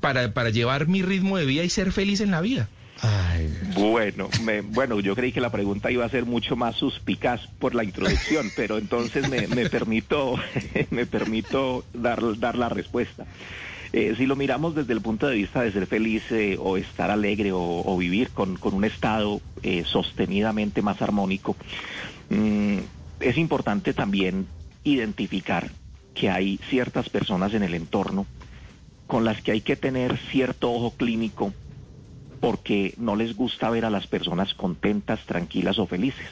para, 0.00 0.32
para 0.34 0.50
llevar 0.50 0.86
mi 0.86 1.00
ritmo 1.02 1.38
de 1.38 1.46
vida 1.46 1.64
y 1.64 1.70
ser 1.70 1.92
feliz 1.92 2.20
en 2.20 2.30
la 2.30 2.40
vida? 2.42 2.68
Bueno, 3.60 4.30
me- 4.38 4.60
bueno, 4.60 5.00
yo 5.00 5.14
creí 5.14 5.32
que 5.32 5.40
la 5.40 5.50
pregunta 5.50 5.90
iba 5.90 6.04
a 6.04 6.08
ser 6.08 6.24
mucho 6.26 6.56
más 6.56 6.76
suspicaz 6.76 7.40
por 7.58 7.74
la 7.74 7.84
introducción, 7.84 8.52
pero 8.54 8.78
entonces 8.78 9.26
me, 9.26 9.66
permito, 9.66 10.36
me 10.90 11.06
permito 11.06 11.84
dar, 11.92 12.20
dar 12.38 12.56
la 12.56 12.68
respuesta. 12.68 13.26
Eh, 13.92 14.14
si 14.16 14.26
lo 14.26 14.36
miramos 14.36 14.74
desde 14.74 14.92
el 14.92 15.00
punto 15.00 15.26
de 15.28 15.36
vista 15.36 15.62
de 15.62 15.72
ser 15.72 15.86
feliz 15.86 16.22
eh, 16.30 16.56
o 16.58 16.76
estar 16.76 17.10
alegre 17.10 17.52
o, 17.52 17.60
o 17.84 17.96
vivir 17.96 18.30
con, 18.30 18.56
con 18.56 18.74
un 18.74 18.84
estado 18.84 19.40
eh, 19.62 19.84
sostenidamente 19.86 20.82
más 20.82 21.00
armónico, 21.00 21.56
mm, 22.30 22.78
es 23.20 23.38
importante 23.38 23.94
también 23.94 24.46
identificar 24.82 25.70
que 26.12 26.28
hay 26.30 26.58
ciertas 26.70 27.08
personas 27.08 27.54
en 27.54 27.62
el 27.62 27.74
entorno 27.74 28.26
con 29.06 29.24
las 29.24 29.40
que 29.42 29.52
hay 29.52 29.60
que 29.60 29.76
tener 29.76 30.16
cierto 30.32 30.72
ojo 30.72 30.92
clínico 30.96 31.52
porque 32.44 32.92
no 32.98 33.16
les 33.16 33.34
gusta 33.34 33.70
ver 33.70 33.86
a 33.86 33.90
las 33.90 34.06
personas 34.06 34.52
contentas, 34.52 35.24
tranquilas 35.24 35.78
o 35.78 35.86
felices. 35.86 36.28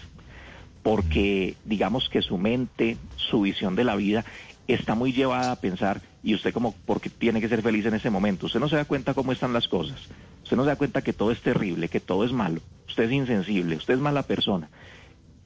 Porque 0.83 1.55
digamos 1.65 2.11
que 2.11 2.21
su 2.21 2.37
mente, 2.37 2.99
su 3.17 3.41
visión 3.41 3.75
de 3.77 3.85
la 3.85 3.97
vida 3.97 4.23
está 4.69 4.95
muy 4.95 5.15
llevada 5.15 5.53
a 5.53 5.57
pensar, 5.57 6.03
y 6.23 6.35
usted 6.35 6.53
como, 6.53 6.75
porque 6.85 7.09
tiene 7.09 7.41
que 7.41 7.49
ser 7.49 7.63
feliz 7.63 7.87
en 7.87 7.95
ese 7.95 8.11
momento, 8.11 8.45
usted 8.45 8.61
no 8.61 8.69
se 8.69 8.77
da 8.77 8.85
cuenta 8.85 9.15
cómo 9.15 9.33
están 9.33 9.55
las 9.55 9.69
cosas, 9.69 9.99
usted 10.43 10.55
no 10.55 10.65
se 10.65 10.69
da 10.69 10.77
cuenta 10.77 11.01
que 11.01 11.15
todo 11.15 11.31
es 11.31 11.41
terrible, 11.41 11.89
que 11.89 11.99
todo 11.99 12.27
es 12.27 12.33
malo, 12.33 12.61
usted 12.87 13.05
es 13.05 13.13
insensible, 13.13 13.77
usted 13.77 13.95
es 13.95 14.01
mala 14.01 14.23
persona. 14.23 14.69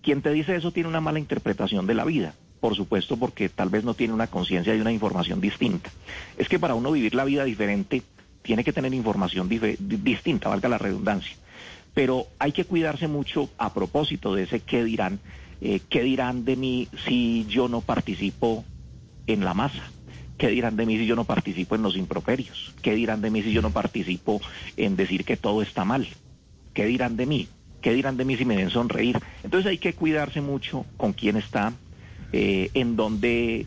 Quien 0.02 0.20
te 0.20 0.32
dice 0.32 0.56
eso 0.56 0.72
tiene 0.72 0.88
una 0.88 1.00
mala 1.00 1.20
interpretación 1.20 1.86
de 1.86 1.94
la 1.94 2.04
vida, 2.04 2.34
por 2.58 2.74
supuesto 2.74 3.16
porque 3.16 3.48
tal 3.48 3.68
vez 3.68 3.84
no 3.84 3.94
tiene 3.94 4.14
una 4.14 4.26
conciencia 4.26 4.72
de 4.72 4.80
una 4.80 4.90
información 4.90 5.40
distinta. 5.40 5.90
Es 6.36 6.48
que 6.48 6.58
para 6.58 6.74
uno 6.74 6.90
vivir 6.90 7.14
la 7.14 7.24
vida 7.24 7.44
diferente 7.44 8.02
tiene 8.46 8.64
que 8.64 8.72
tener 8.72 8.94
información 8.94 9.48
distinta, 9.48 10.48
valga 10.48 10.68
la 10.68 10.78
redundancia. 10.78 11.36
Pero 11.92 12.26
hay 12.38 12.52
que 12.52 12.64
cuidarse 12.64 13.08
mucho 13.08 13.50
a 13.58 13.74
propósito 13.74 14.34
de 14.34 14.44
ese 14.44 14.60
qué 14.60 14.84
dirán, 14.84 15.18
eh, 15.60 15.80
qué 15.90 16.02
dirán 16.02 16.44
de 16.44 16.56
mí 16.56 16.88
si 17.06 17.44
yo 17.48 17.68
no 17.68 17.80
participo 17.80 18.64
en 19.26 19.44
la 19.44 19.52
masa. 19.52 19.82
¿Qué 20.38 20.48
dirán 20.48 20.76
de 20.76 20.86
mí 20.86 20.98
si 20.98 21.06
yo 21.06 21.16
no 21.16 21.24
participo 21.24 21.74
en 21.74 21.82
los 21.82 21.96
improperios? 21.96 22.74
¿Qué 22.82 22.94
dirán 22.94 23.22
de 23.22 23.30
mí 23.30 23.42
si 23.42 23.52
yo 23.52 23.62
no 23.62 23.70
participo 23.70 24.40
en 24.76 24.94
decir 24.94 25.24
que 25.24 25.36
todo 25.36 25.62
está 25.62 25.84
mal? 25.84 26.06
¿Qué 26.74 26.84
dirán 26.84 27.16
de 27.16 27.26
mí? 27.26 27.48
¿Qué 27.80 27.94
dirán 27.94 28.16
de 28.16 28.26
mí 28.26 28.36
si 28.36 28.44
me 28.44 28.56
ven 28.56 28.70
sonreír? 28.70 29.18
Entonces 29.42 29.70
hay 29.70 29.78
que 29.78 29.94
cuidarse 29.94 30.40
mucho 30.42 30.84
con 30.98 31.14
quién 31.14 31.36
está, 31.36 31.72
eh, 32.32 32.70
en 32.74 32.96
dónde 32.96 33.66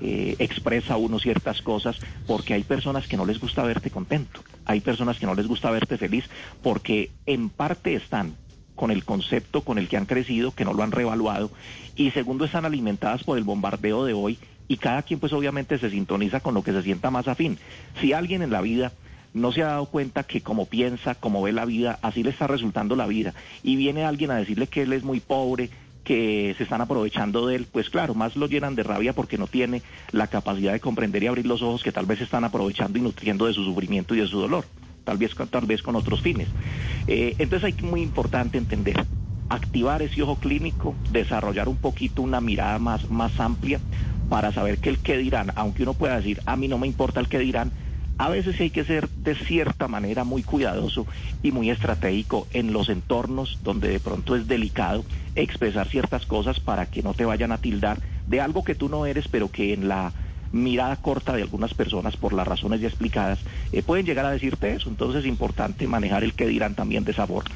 eh, 0.00 0.36
expresa 0.38 0.96
uno 0.96 1.18
ciertas 1.18 1.62
cosas, 1.62 1.98
porque 2.26 2.54
hay 2.54 2.62
personas 2.62 3.06
que 3.06 3.16
no 3.16 3.26
les 3.26 3.40
gusta 3.40 3.62
verte 3.62 3.90
contento, 3.90 4.42
hay 4.64 4.80
personas 4.80 5.18
que 5.18 5.26
no 5.26 5.34
les 5.34 5.46
gusta 5.46 5.70
verte 5.70 5.98
feliz, 5.98 6.24
porque 6.62 7.10
en 7.26 7.48
parte 7.48 7.94
están 7.94 8.34
con 8.74 8.90
el 8.90 9.04
concepto 9.04 9.62
con 9.62 9.78
el 9.78 9.88
que 9.88 9.96
han 9.96 10.06
crecido, 10.06 10.52
que 10.52 10.64
no 10.64 10.74
lo 10.74 10.82
han 10.82 10.92
revaluado, 10.92 11.50
y 11.96 12.10
segundo 12.10 12.44
están 12.44 12.64
alimentadas 12.64 13.24
por 13.24 13.38
el 13.38 13.44
bombardeo 13.44 14.04
de 14.04 14.12
hoy, 14.12 14.38
y 14.66 14.78
cada 14.78 15.02
quien 15.02 15.20
pues 15.20 15.32
obviamente 15.32 15.78
se 15.78 15.90
sintoniza 15.90 16.40
con 16.40 16.54
lo 16.54 16.62
que 16.62 16.72
se 16.72 16.82
sienta 16.82 17.10
más 17.10 17.28
afín. 17.28 17.58
Si 18.00 18.12
alguien 18.12 18.42
en 18.42 18.50
la 18.50 18.62
vida 18.62 18.92
no 19.32 19.52
se 19.52 19.62
ha 19.62 19.66
dado 19.66 19.86
cuenta 19.86 20.22
que 20.22 20.40
como 20.40 20.66
piensa, 20.66 21.14
como 21.16 21.42
ve 21.42 21.52
la 21.52 21.64
vida, 21.64 21.98
así 22.02 22.22
le 22.22 22.30
está 22.30 22.46
resultando 22.46 22.96
la 22.96 23.06
vida, 23.06 23.34
y 23.62 23.76
viene 23.76 24.04
alguien 24.04 24.30
a 24.30 24.36
decirle 24.36 24.68
que 24.68 24.82
él 24.82 24.92
es 24.92 25.02
muy 25.02 25.20
pobre, 25.20 25.70
que 26.04 26.54
se 26.56 26.62
están 26.62 26.82
aprovechando 26.82 27.46
de 27.46 27.56
él, 27.56 27.66
pues 27.70 27.90
claro, 27.90 28.14
más 28.14 28.36
lo 28.36 28.46
llenan 28.46 28.74
de 28.74 28.82
rabia 28.82 29.14
porque 29.14 29.38
no 29.38 29.46
tiene 29.46 29.82
la 30.12 30.26
capacidad 30.26 30.72
de 30.72 30.80
comprender 30.80 31.22
y 31.22 31.26
abrir 31.26 31.46
los 31.46 31.62
ojos 31.62 31.82
que 31.82 31.92
tal 31.92 32.06
vez 32.06 32.20
están 32.20 32.44
aprovechando 32.44 32.98
y 32.98 33.02
nutriendo 33.02 33.46
de 33.46 33.54
su 33.54 33.64
sufrimiento 33.64 34.14
y 34.14 34.20
de 34.20 34.26
su 34.26 34.38
dolor, 34.38 34.64
tal 35.02 35.16
vez, 35.16 35.34
tal 35.50 35.66
vez 35.66 35.82
con 35.82 35.96
otros 35.96 36.20
fines. 36.20 36.48
Eh, 37.06 37.34
entonces 37.38 37.64
hay 37.64 37.72
que 37.72 37.86
muy 37.86 38.02
importante 38.02 38.58
entender, 38.58 39.04
activar 39.48 40.02
ese 40.02 40.22
ojo 40.22 40.36
clínico, 40.36 40.94
desarrollar 41.08 41.68
un 41.68 41.76
poquito 41.76 42.22
una 42.22 42.40
mirada 42.40 42.78
más, 42.78 43.10
más 43.10 43.40
amplia 43.40 43.80
para 44.28 44.52
saber 44.52 44.78
que 44.78 44.90
el 44.90 44.98
que 44.98 45.16
dirán, 45.16 45.52
aunque 45.54 45.84
uno 45.84 45.94
pueda 45.94 46.16
decir, 46.16 46.40
a 46.44 46.56
mí 46.56 46.68
no 46.68 46.78
me 46.78 46.86
importa 46.86 47.20
el 47.20 47.28
que 47.28 47.38
dirán, 47.38 47.72
a 48.18 48.28
veces 48.28 48.60
hay 48.60 48.70
que 48.70 48.84
ser 48.84 49.08
de 49.08 49.34
cierta 49.34 49.88
manera 49.88 50.24
muy 50.24 50.42
cuidadoso 50.42 51.06
y 51.42 51.52
muy 51.52 51.70
estratégico 51.70 52.46
en 52.52 52.72
los 52.72 52.88
entornos 52.88 53.58
donde 53.62 53.88
de 53.88 54.00
pronto 54.00 54.36
es 54.36 54.46
delicado 54.46 55.04
expresar 55.34 55.88
ciertas 55.88 56.26
cosas 56.26 56.60
para 56.60 56.86
que 56.86 57.02
no 57.02 57.14
te 57.14 57.24
vayan 57.24 57.52
a 57.52 57.58
tildar 57.58 57.98
de 58.26 58.40
algo 58.40 58.64
que 58.64 58.74
tú 58.74 58.88
no 58.88 59.06
eres, 59.06 59.28
pero 59.28 59.50
que 59.50 59.72
en 59.72 59.88
la 59.88 60.12
mirada 60.52 60.96
corta 60.96 61.34
de 61.34 61.42
algunas 61.42 61.74
personas, 61.74 62.16
por 62.16 62.32
las 62.32 62.46
razones 62.46 62.80
ya 62.80 62.88
explicadas, 62.88 63.40
eh, 63.72 63.82
pueden 63.82 64.06
llegar 64.06 64.24
a 64.24 64.30
decirte 64.30 64.72
eso. 64.72 64.88
Entonces 64.88 65.24
es 65.24 65.28
importante 65.28 65.86
manejar 65.88 66.22
el 66.22 66.34
que 66.34 66.46
dirán 66.46 66.74
también 66.74 67.04
de 67.04 67.12
esa 67.12 67.26
forma. 67.26 67.54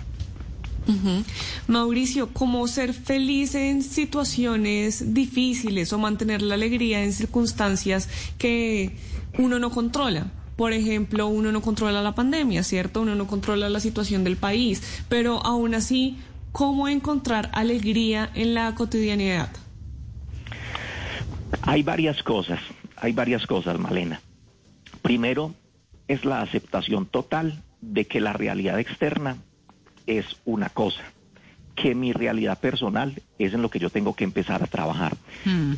Mauricio, 1.67 2.31
¿cómo 2.33 2.67
ser 2.67 2.95
feliz 2.95 3.55
en 3.55 3.83
situaciones 3.83 5.13
difíciles 5.13 5.93
o 5.93 5.99
mantener 5.99 6.41
la 6.41 6.55
alegría 6.55 7.05
en 7.05 7.13
circunstancias 7.13 8.09
que 8.39 8.97
uno 9.37 9.59
no 9.59 9.71
controla? 9.71 10.33
Por 10.59 10.73
ejemplo, 10.73 11.29
uno 11.29 11.53
no 11.53 11.63
controla 11.63 12.03
la 12.03 12.17
pandemia, 12.17 12.65
¿cierto? 12.65 13.03
Uno 13.03 13.15
no 13.15 13.29
controla 13.29 13.69
la 13.69 13.79
situación 13.79 14.25
del 14.25 14.37
país, 14.37 15.05
pero 15.09 15.39
aún 15.47 15.73
así, 15.73 16.19
¿cómo 16.51 16.89
encontrar 16.89 17.49
alegría 17.55 18.29
en 18.35 18.55
la 18.55 18.75
cotidianidad? 18.75 19.51
Hay 21.63 21.85
varias 21.85 22.25
cosas, 22.25 22.59
hay 22.97 23.13
varias 23.13 23.47
cosas, 23.47 23.79
Malena. 23.79 24.21
Primero, 25.01 25.55
es 26.09 26.25
la 26.25 26.41
aceptación 26.41 27.07
total 27.07 27.63
de 27.81 28.07
que 28.07 28.21
la 28.21 28.33
realidad 28.33 28.81
externa 28.81 29.37
es 30.09 30.25
una 30.45 30.71
cosa, 30.71 31.05
que 31.77 31.95
mi 31.95 32.13
realidad 32.13 32.59
personal 32.59 33.23
es 33.39 33.55
en 33.55 33.63
lo 33.63 33.71
que 33.71 33.79
yo 33.79 33.91
tengo 33.91 34.17
que 34.17 34.25
empezar 34.25 34.61
a 34.65 34.67
trabajar. 34.67 35.17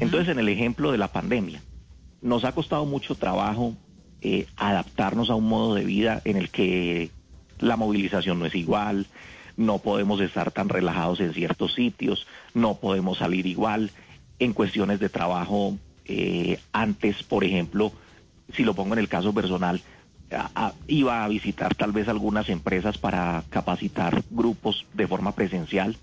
Entonces, 0.01 0.31
en 0.31 0.39
el 0.39 0.49
ejemplo 0.49 0.91
de 0.91 0.97
la 0.97 1.13
pandemia, 1.13 1.61
nos 2.23 2.45
ha 2.45 2.53
costado 2.53 2.87
mucho 2.87 3.15
trabajo 3.15 3.77
eh, 4.23 4.47
adaptarnos 4.57 5.31
a 5.31 5.35
un 5.35 5.49
modo 5.49 5.75
de 5.75 5.85
vida 5.85 6.21
en 6.25 6.37
el 6.37 6.51
que 6.51 7.11
la 7.59 7.77
movilización 7.77 8.39
no 8.39 8.47
es 8.47 8.55
igual, 8.55 9.07
no 9.57 9.79
podemos 9.79 10.21
estar 10.21 10.51
tan 10.51 10.69
relajados 10.69 11.21
en 11.21 11.35
ciertos 11.35 11.75
sitios, 11.75 12.27
no 12.55 12.75
podemos 12.77 13.19
salir 13.19 13.47
igual. 13.47 13.91
En 14.39 14.53
cuestiones 14.55 15.01
de 15.01 15.09
trabajo, 15.11 15.77
eh, 16.07 16.59
antes, 16.73 17.23
por 17.23 17.45
ejemplo, 17.45 17.93
si 18.55 18.65
lo 18.65 18.75
pongo 18.75 18.95
en 18.95 19.01
el 19.01 19.09
caso 19.09 19.33
personal, 19.35 19.81
a- 20.33 20.51
a- 20.55 20.73
iba 20.87 21.25
a 21.25 21.29
visitar 21.29 21.75
tal 21.75 21.93
vez 21.93 22.09
algunas 22.09 22.49
empresas 22.49 22.97
para 22.99 23.43
capacitar 23.51 24.23
grupos 24.31 24.87
de 24.95 25.07
forma 25.07 25.33
presencial. 25.33 25.97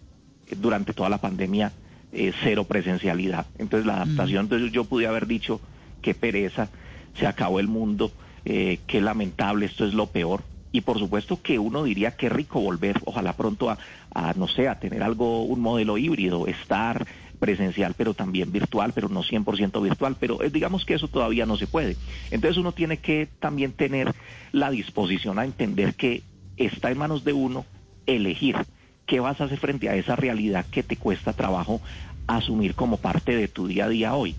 Eh, 0.47 0.55
Durante 0.55 0.93
toda 0.93 1.09
la 1.09 1.17
pandemia, 1.17 1.71
eh, 2.11 2.31
cero 2.43 2.63
presencialidad. 2.65 3.47
Entonces 3.57 3.85
la 3.87 4.01
adaptación, 4.01 4.45
entonces 4.45 4.71
yo 4.71 4.83
pude 4.85 5.07
haber 5.07 5.27
dicho, 5.27 5.59
qué 6.01 6.13
pereza, 6.13 6.69
se 7.17 7.27
acabó 7.27 7.59
el 7.59 7.67
mundo, 7.67 8.11
eh, 8.45 8.79
qué 8.87 9.01
lamentable, 9.01 9.65
esto 9.65 9.85
es 9.85 9.93
lo 9.93 10.07
peor. 10.07 10.43
Y 10.71 10.81
por 10.81 10.99
supuesto 10.99 11.41
que 11.41 11.59
uno 11.59 11.83
diría 11.83 12.15
qué 12.15 12.29
rico 12.29 12.59
volver, 12.59 13.01
ojalá 13.05 13.33
pronto 13.33 13.69
a, 13.69 13.77
a, 14.13 14.33
no 14.33 14.47
sé, 14.47 14.67
a 14.67 14.79
tener 14.79 15.01
algo, 15.01 15.43
un 15.43 15.59
modelo 15.59 15.97
híbrido, 15.97 16.45
estar 16.47 17.07
presencial, 17.39 17.93
pero 17.95 18.13
también 18.13 18.51
virtual, 18.51 18.91
pero 18.93 19.09
no 19.09 19.23
100% 19.23 19.81
virtual, 19.81 20.17
pero 20.19 20.41
eh, 20.41 20.49
digamos 20.49 20.85
que 20.85 20.95
eso 20.95 21.07
todavía 21.07 21.45
no 21.45 21.57
se 21.57 21.67
puede. 21.67 21.95
Entonces 22.31 22.57
uno 22.57 22.71
tiene 22.71 22.97
que 22.97 23.27
también 23.39 23.73
tener 23.73 24.13
la 24.51 24.69
disposición 24.71 25.39
a 25.39 25.45
entender 25.45 25.93
que 25.93 26.23
está 26.57 26.91
en 26.91 26.97
manos 26.97 27.23
de 27.23 27.33
uno 27.33 27.65
elegir 28.05 28.55
qué 29.05 29.19
vas 29.19 29.39
a 29.39 29.45
hacer 29.45 29.59
frente 29.59 29.89
a 29.89 29.95
esa 29.95 30.15
realidad 30.15 30.65
que 30.69 30.83
te 30.83 30.97
cuesta 30.97 31.33
trabajo 31.33 31.81
asumir 32.25 32.75
como 32.75 32.97
parte 32.97 33.35
de 33.35 33.47
tu 33.47 33.67
día 33.67 33.85
a 33.85 33.89
día 33.89 34.15
hoy 34.15 34.35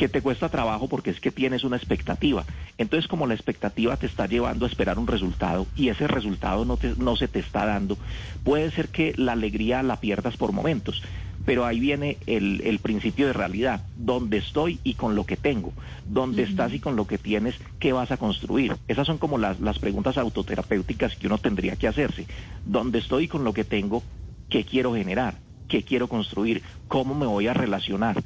que 0.00 0.08
te 0.08 0.22
cuesta 0.22 0.48
trabajo 0.48 0.88
porque 0.88 1.10
es 1.10 1.20
que 1.20 1.30
tienes 1.30 1.62
una 1.62 1.76
expectativa. 1.76 2.46
Entonces, 2.78 3.06
como 3.06 3.26
la 3.26 3.34
expectativa 3.34 3.98
te 3.98 4.06
está 4.06 4.26
llevando 4.26 4.64
a 4.64 4.68
esperar 4.68 4.98
un 4.98 5.06
resultado 5.06 5.66
y 5.76 5.90
ese 5.90 6.08
resultado 6.08 6.64
no, 6.64 6.78
te, 6.78 6.94
no 6.96 7.16
se 7.16 7.28
te 7.28 7.40
está 7.40 7.66
dando, 7.66 7.98
puede 8.42 8.70
ser 8.70 8.88
que 8.88 9.12
la 9.18 9.32
alegría 9.32 9.82
la 9.82 9.96
pierdas 9.96 10.38
por 10.38 10.52
momentos. 10.52 11.02
Pero 11.44 11.66
ahí 11.66 11.80
viene 11.80 12.16
el, 12.26 12.62
el 12.64 12.78
principio 12.78 13.26
de 13.26 13.34
realidad, 13.34 13.82
dónde 13.94 14.38
estoy 14.38 14.78
y 14.84 14.94
con 14.94 15.14
lo 15.14 15.24
que 15.24 15.36
tengo, 15.36 15.74
dónde 16.06 16.44
estás 16.44 16.72
y 16.72 16.80
con 16.80 16.96
lo 16.96 17.06
que 17.06 17.18
tienes, 17.18 17.56
qué 17.78 17.92
vas 17.92 18.10
a 18.10 18.16
construir. 18.16 18.76
Esas 18.88 19.06
son 19.06 19.18
como 19.18 19.36
las, 19.36 19.60
las 19.60 19.78
preguntas 19.78 20.16
autoterapéuticas 20.16 21.14
que 21.16 21.26
uno 21.26 21.36
tendría 21.36 21.76
que 21.76 21.88
hacerse. 21.88 22.26
¿Dónde 22.64 23.00
estoy 23.00 23.24
y 23.24 23.28
con 23.28 23.44
lo 23.44 23.52
que 23.52 23.64
tengo, 23.64 24.02
qué 24.48 24.64
quiero 24.64 24.94
generar, 24.94 25.40
qué 25.68 25.82
quiero 25.82 26.08
construir, 26.08 26.62
cómo 26.88 27.14
me 27.14 27.26
voy 27.26 27.48
a 27.48 27.54
relacionar? 27.54 28.22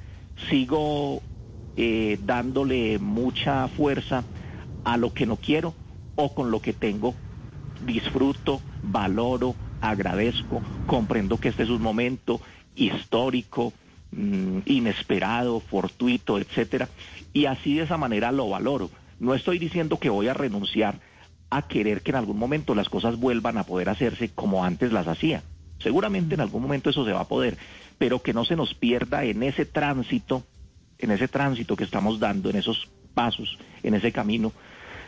¿Sigo 0.48 1.22
eh, 1.76 2.18
dándole 2.24 2.98
mucha 2.98 3.68
fuerza 3.68 4.24
a 4.84 4.96
lo 4.96 5.12
que 5.12 5.26
no 5.26 5.36
quiero 5.36 5.74
o 6.14 6.34
con 6.34 6.50
lo 6.50 6.60
que 6.60 6.72
tengo 6.72 7.14
disfruto, 7.84 8.60
valoro, 8.82 9.54
agradezco, 9.80 10.62
comprendo 10.86 11.38
que 11.38 11.48
este 11.48 11.64
es 11.64 11.70
un 11.70 11.82
momento 11.82 12.40
histórico, 12.74 13.72
mm, 14.12 14.60
inesperado, 14.66 15.60
fortuito, 15.60 16.38
etcétera, 16.38 16.88
y 17.32 17.46
así 17.46 17.74
de 17.74 17.84
esa 17.84 17.96
manera 17.96 18.32
lo 18.32 18.48
valoro. 18.48 18.90
No 19.18 19.34
estoy 19.34 19.58
diciendo 19.58 19.98
que 19.98 20.10
voy 20.10 20.28
a 20.28 20.34
renunciar 20.34 21.00
a 21.50 21.62
querer 21.62 22.02
que 22.02 22.10
en 22.10 22.16
algún 22.16 22.38
momento 22.38 22.74
las 22.74 22.88
cosas 22.88 23.16
vuelvan 23.16 23.58
a 23.58 23.64
poder 23.64 23.88
hacerse 23.88 24.30
como 24.30 24.64
antes 24.64 24.92
las 24.92 25.06
hacía. 25.06 25.42
Seguramente 25.78 26.34
en 26.34 26.40
algún 26.40 26.62
momento 26.62 26.90
eso 26.90 27.04
se 27.04 27.12
va 27.12 27.20
a 27.20 27.28
poder, 27.28 27.58
pero 27.98 28.22
que 28.22 28.32
no 28.32 28.44
se 28.44 28.56
nos 28.56 28.74
pierda 28.74 29.24
en 29.24 29.42
ese 29.42 29.64
tránsito, 29.66 30.42
en 31.04 31.12
ese 31.12 31.28
tránsito 31.28 31.76
que 31.76 31.84
estamos 31.84 32.18
dando, 32.18 32.50
en 32.50 32.56
esos 32.56 32.88
pasos, 33.14 33.58
en 33.82 33.94
ese 33.94 34.12
camino, 34.12 34.52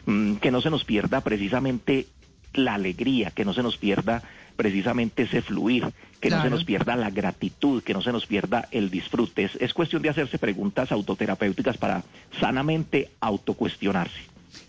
mm, 0.07 0.37
que 0.37 0.51
no 0.51 0.61
se 0.61 0.71
nos 0.71 0.85
pierda 0.85 1.21
precisamente 1.21 2.07
la 2.55 2.75
alegría, 2.75 3.31
que 3.31 3.45
no 3.45 3.53
se 3.53 3.63
nos 3.63 3.77
pierda 3.77 4.23
precisamente 4.57 5.25
ese 5.25 5.43
fluir, 5.43 5.85
que 6.21 6.31
no 6.31 6.43
se 6.43 6.49
nos 6.49 6.65
pierda 6.65 6.97
la 6.97 7.11
gratitud, 7.11 7.83
que 7.83 7.93
no 7.93 8.01
se 8.01 8.13
nos 8.13 8.27
pierda 8.27 8.69
el 8.71 8.91
disfrute. 8.91 9.45
Es, 9.45 9.57
es 9.61 9.75
cuestión 9.75 10.03
de 10.03 10.09
hacerse 10.09 10.39
preguntas 10.39 10.91
autoterapéuticas 10.91 11.77
para 11.77 12.03
sanamente 12.41 13.11
autocuestionarse. 13.21 14.21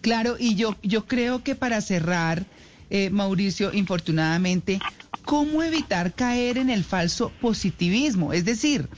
Claro, 0.02 0.36
y 0.38 0.56
yo, 0.56 0.76
yo 0.84 1.06
creo 1.06 1.44
que 1.44 1.56
para 1.56 1.80
cerrar, 1.82 2.46
eh, 2.90 3.10
Mauricio, 3.10 3.74
infortunadamente, 3.74 4.80
¿cómo 5.24 5.64
evitar 5.64 6.14
caer 6.14 6.58
en 6.58 6.70
el 6.70 6.84
falso 6.84 7.32
positivismo? 7.42 8.34
Es 8.34 8.46
decir, 8.46 8.90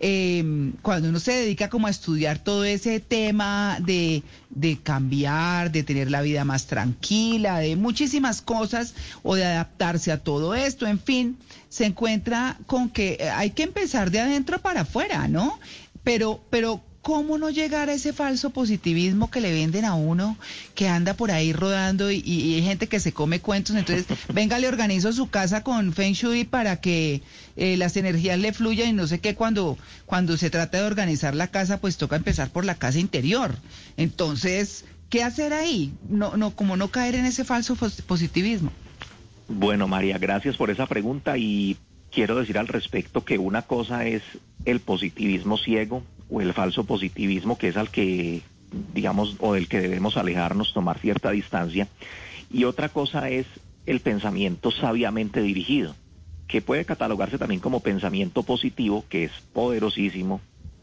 eh, 0.00 0.72
cuando 0.82 1.08
uno 1.08 1.18
se 1.20 1.32
dedica 1.32 1.68
como 1.68 1.86
a 1.86 1.90
estudiar 1.90 2.38
todo 2.38 2.64
ese 2.64 3.00
tema 3.00 3.78
de, 3.80 4.22
de 4.50 4.78
cambiar, 4.82 5.72
de 5.72 5.82
tener 5.82 6.10
la 6.10 6.22
vida 6.22 6.44
más 6.44 6.66
tranquila, 6.66 7.58
de 7.58 7.76
muchísimas 7.76 8.42
cosas, 8.42 8.94
o 9.22 9.34
de 9.34 9.44
adaptarse 9.44 10.12
a 10.12 10.18
todo 10.18 10.54
esto, 10.54 10.86
en 10.86 10.98
fin, 10.98 11.38
se 11.68 11.86
encuentra 11.86 12.58
con 12.66 12.90
que 12.90 13.28
hay 13.34 13.50
que 13.50 13.62
empezar 13.62 14.10
de 14.10 14.20
adentro 14.20 14.60
para 14.60 14.82
afuera, 14.82 15.28
¿no? 15.28 15.58
Pero, 16.04 16.40
pero 16.50 16.80
¿cómo 17.06 17.38
no 17.38 17.50
llegar 17.50 17.88
a 17.88 17.92
ese 17.92 18.12
falso 18.12 18.50
positivismo 18.50 19.30
que 19.30 19.40
le 19.40 19.52
venden 19.52 19.84
a 19.84 19.94
uno, 19.94 20.36
que 20.74 20.88
anda 20.88 21.14
por 21.14 21.30
ahí 21.30 21.52
rodando 21.52 22.10
y, 22.10 22.16
y 22.26 22.56
hay 22.56 22.62
gente 22.64 22.88
que 22.88 22.98
se 22.98 23.12
come 23.12 23.38
cuentos? 23.38 23.76
Entonces, 23.76 24.06
venga, 24.34 24.58
le 24.58 24.66
organizo 24.66 25.12
su 25.12 25.28
casa 25.30 25.62
con 25.62 25.92
Feng 25.92 26.14
Shui 26.14 26.42
para 26.44 26.80
que 26.80 27.22
eh, 27.56 27.76
las 27.76 27.96
energías 27.96 28.40
le 28.40 28.52
fluyan 28.52 28.88
y 28.88 28.92
no 28.92 29.06
sé 29.06 29.20
qué, 29.20 29.36
cuando, 29.36 29.78
cuando 30.04 30.36
se 30.36 30.50
trata 30.50 30.78
de 30.78 30.84
organizar 30.84 31.36
la 31.36 31.46
casa, 31.46 31.80
pues 31.80 31.96
toca 31.96 32.16
empezar 32.16 32.50
por 32.50 32.64
la 32.64 32.74
casa 32.74 32.98
interior. 32.98 33.54
Entonces, 33.96 34.84
¿qué 35.08 35.22
hacer 35.22 35.52
ahí? 35.52 35.92
No, 36.08 36.36
no, 36.36 36.56
como 36.56 36.76
no 36.76 36.88
caer 36.88 37.14
en 37.14 37.24
ese 37.26 37.44
falso 37.44 37.76
pos- 37.76 38.02
positivismo. 38.02 38.72
Bueno, 39.46 39.86
María, 39.86 40.18
gracias 40.18 40.56
por 40.56 40.70
esa 40.70 40.86
pregunta 40.86 41.38
y 41.38 41.76
quiero 42.10 42.34
decir 42.34 42.58
al 42.58 42.66
respecto 42.66 43.24
que 43.24 43.38
una 43.38 43.62
cosa 43.62 44.04
es 44.06 44.22
el 44.64 44.80
positivismo 44.80 45.56
ciego 45.56 46.02
o 46.28 46.40
el 46.40 46.52
falso 46.52 46.84
positivismo, 46.84 47.58
que 47.58 47.68
es 47.68 47.76
al 47.76 47.90
que, 47.90 48.42
digamos, 48.94 49.36
o 49.40 49.54
del 49.54 49.68
que 49.68 49.80
debemos 49.80 50.16
alejarnos, 50.16 50.72
tomar 50.72 50.98
cierta 50.98 51.30
distancia, 51.30 51.88
y 52.50 52.64
otra 52.64 52.88
cosa 52.88 53.28
es 53.30 53.46
el 53.86 54.00
pensamiento 54.00 54.70
sabiamente 54.70 55.40
dirigido, 55.40 55.94
que 56.48 56.62
puede 56.62 56.84
catalogarse 56.84 57.38
también 57.38 57.60
como 57.60 57.80
pensamiento 57.80 58.42
positivo, 58.42 59.04
que 59.08 59.24
es 59.24 59.32
poderosísimo, 59.52 60.40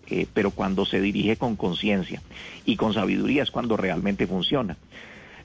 eh, 0.08 0.28
pero 0.34 0.52
cuando 0.52 0.86
se 0.86 1.00
dirige 1.00 1.38
con 1.38 1.56
conciencia 1.56 2.22
y 2.66 2.76
con 2.76 2.94
sabiduría 2.94 3.44
es 3.44 3.52
cuando 3.52 3.78
realmente 3.78 4.28
funciona. 4.28 4.78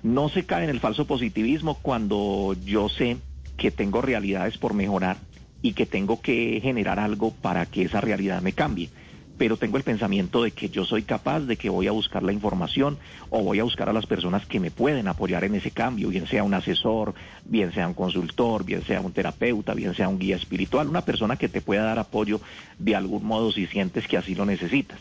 No 0.03 0.29
se 0.29 0.47
cae 0.47 0.65
en 0.65 0.71
el 0.71 0.81
falso 0.81 1.07
positivismo 1.07 1.79
cuando 1.81 2.57
yo 2.65 2.89
sé 2.89 3.19
que 3.57 3.71
tengo 3.71 4.03
realidades 4.03 4.59
por 4.59 4.75
mejorar 4.75 5.19
y 5.63 5.73
que 5.73 5.87
tengo 5.87 6.21
que 6.21 6.61
generar 6.63 7.01
algo 7.01 7.33
para 7.33 7.67
que 7.67 7.83
esa 7.83 8.01
realidad 8.01 8.43
me 8.43 8.53
cambie. 8.53 8.91
Pero 9.39 9.57
tengo 9.57 9.77
el 9.77 9.85
pensamiento 9.85 10.43
de 10.43 10.51
que 10.51 10.69
yo 10.69 10.85
soy 10.85 11.05
capaz, 11.05 11.41
de 11.41 11.57
que 11.57 11.71
voy 11.71 11.87
a 11.87 11.93
buscar 11.93 12.23
la 12.23 12.33
información 12.33 12.99
o 13.31 13.43
voy 13.43 13.61
a 13.61 13.65
buscar 13.65 13.89
a 13.89 13.93
las 13.93 14.07
personas 14.07 14.45
que 14.47 14.61
me 14.61 14.71
pueden 14.71 15.09
apoyar 15.09 15.45
en 15.45 15.55
ese 15.55 15.71
cambio, 15.71 16.09
bien 16.09 16.27
sea 16.27 16.43
un 16.43 16.55
asesor, 16.55 17.15
bien 17.45 17.73
sea 17.73 17.87
un 17.87 17.95
consultor, 17.95 18.65
bien 18.65 18.83
sea 18.83 19.01
un 19.01 19.13
terapeuta, 19.13 19.75
bien 19.75 19.95
sea 19.95 20.09
un 20.09 20.19
guía 20.19 20.37
espiritual, 20.37 20.89
una 20.89 21.05
persona 21.05 21.37
que 21.37 21.49
te 21.49 21.61
pueda 21.61 21.85
dar 21.85 21.99
apoyo 21.99 22.41
de 22.79 22.97
algún 22.97 23.25
modo 23.25 23.53
si 23.53 23.67
sientes 23.67 24.09
que 24.09 24.17
así 24.17 24.35
lo 24.35 24.45
necesitas. 24.45 24.99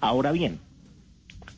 Ahora 0.00 0.32
bien, 0.32 0.58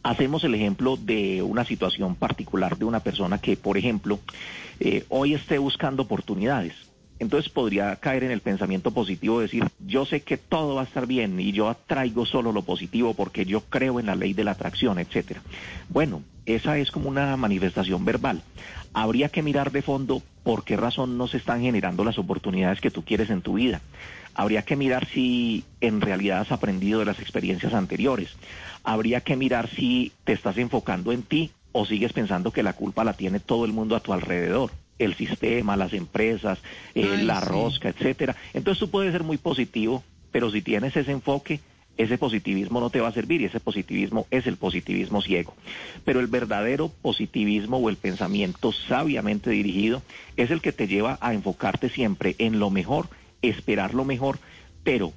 hacemos 0.02 0.44
el 0.44 0.54
ejemplo 0.54 0.96
de 0.96 1.42
una 1.42 1.64
situación 1.64 2.14
particular 2.16 2.76
de 2.76 2.84
una 2.84 3.00
persona 3.00 3.38
que, 3.38 3.56
por 3.56 3.78
ejemplo, 3.78 4.18
eh, 4.80 5.04
hoy 5.08 5.34
esté 5.34 5.58
buscando 5.58 6.02
oportunidades. 6.02 6.74
Entonces 7.22 7.52
podría 7.52 7.94
caer 7.94 8.24
en 8.24 8.32
el 8.32 8.40
pensamiento 8.40 8.90
positivo, 8.90 9.38
decir, 9.38 9.64
yo 9.78 10.04
sé 10.04 10.22
que 10.22 10.36
todo 10.36 10.74
va 10.74 10.80
a 10.80 10.84
estar 10.84 11.06
bien 11.06 11.38
y 11.38 11.52
yo 11.52 11.68
atraigo 11.68 12.26
solo 12.26 12.50
lo 12.50 12.62
positivo 12.62 13.14
porque 13.14 13.44
yo 13.44 13.60
creo 13.60 14.00
en 14.00 14.06
la 14.06 14.16
ley 14.16 14.32
de 14.32 14.42
la 14.42 14.50
atracción, 14.50 14.98
etcétera. 14.98 15.40
Bueno, 15.88 16.24
esa 16.46 16.78
es 16.78 16.90
como 16.90 17.08
una 17.08 17.36
manifestación 17.36 18.04
verbal. 18.04 18.42
Habría 18.92 19.28
que 19.28 19.40
mirar 19.40 19.70
de 19.70 19.82
fondo 19.82 20.20
por 20.42 20.64
qué 20.64 20.76
razón 20.76 21.16
no 21.16 21.28
se 21.28 21.36
están 21.36 21.60
generando 21.60 22.02
las 22.02 22.18
oportunidades 22.18 22.80
que 22.80 22.90
tú 22.90 23.04
quieres 23.04 23.30
en 23.30 23.40
tu 23.40 23.54
vida. 23.54 23.82
Habría 24.34 24.62
que 24.62 24.74
mirar 24.74 25.06
si 25.06 25.62
en 25.80 26.00
realidad 26.00 26.40
has 26.40 26.50
aprendido 26.50 26.98
de 26.98 27.04
las 27.04 27.20
experiencias 27.20 27.72
anteriores. 27.72 28.30
Habría 28.82 29.20
que 29.20 29.36
mirar 29.36 29.70
si 29.70 30.10
te 30.24 30.32
estás 30.32 30.58
enfocando 30.58 31.12
en 31.12 31.22
ti 31.22 31.52
o 31.70 31.86
sigues 31.86 32.12
pensando 32.12 32.50
que 32.50 32.64
la 32.64 32.72
culpa 32.72 33.04
la 33.04 33.12
tiene 33.12 33.38
todo 33.38 33.64
el 33.64 33.72
mundo 33.72 33.94
a 33.94 34.00
tu 34.00 34.12
alrededor 34.12 34.72
el 35.04 35.14
sistema, 35.14 35.76
las 35.76 35.92
empresas, 35.92 36.58
eh, 36.94 37.08
Ay, 37.18 37.24
la 37.24 37.40
sí. 37.40 37.46
rosca, 37.46 37.88
etcétera. 37.88 38.36
Entonces 38.54 38.78
tú 38.80 38.90
puedes 38.90 39.12
ser 39.12 39.22
muy 39.22 39.38
positivo, 39.38 40.02
pero 40.30 40.50
si 40.50 40.62
tienes 40.62 40.96
ese 40.96 41.12
enfoque, 41.12 41.60
ese 41.96 42.16
positivismo 42.16 42.80
no 42.80 42.90
te 42.90 43.00
va 43.00 43.08
a 43.08 43.12
servir 43.12 43.42
y 43.42 43.46
ese 43.46 43.60
positivismo 43.60 44.26
es 44.30 44.46
el 44.46 44.56
positivismo 44.56 45.20
ciego. 45.20 45.54
Pero 46.04 46.20
el 46.20 46.26
verdadero 46.26 46.88
positivismo 46.88 47.76
o 47.76 47.88
el 47.90 47.96
pensamiento 47.96 48.72
sabiamente 48.72 49.50
dirigido 49.50 50.02
es 50.36 50.50
el 50.50 50.62
que 50.62 50.72
te 50.72 50.88
lleva 50.88 51.18
a 51.20 51.34
enfocarte 51.34 51.90
siempre 51.90 52.34
en 52.38 52.58
lo 52.58 52.70
mejor, 52.70 53.08
esperar 53.42 53.94
lo 53.94 54.04
mejor, 54.04 54.38
pero 54.82 55.12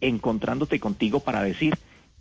encontrándote 0.00 0.80
contigo 0.80 1.20
para 1.20 1.42
decir, 1.42 1.78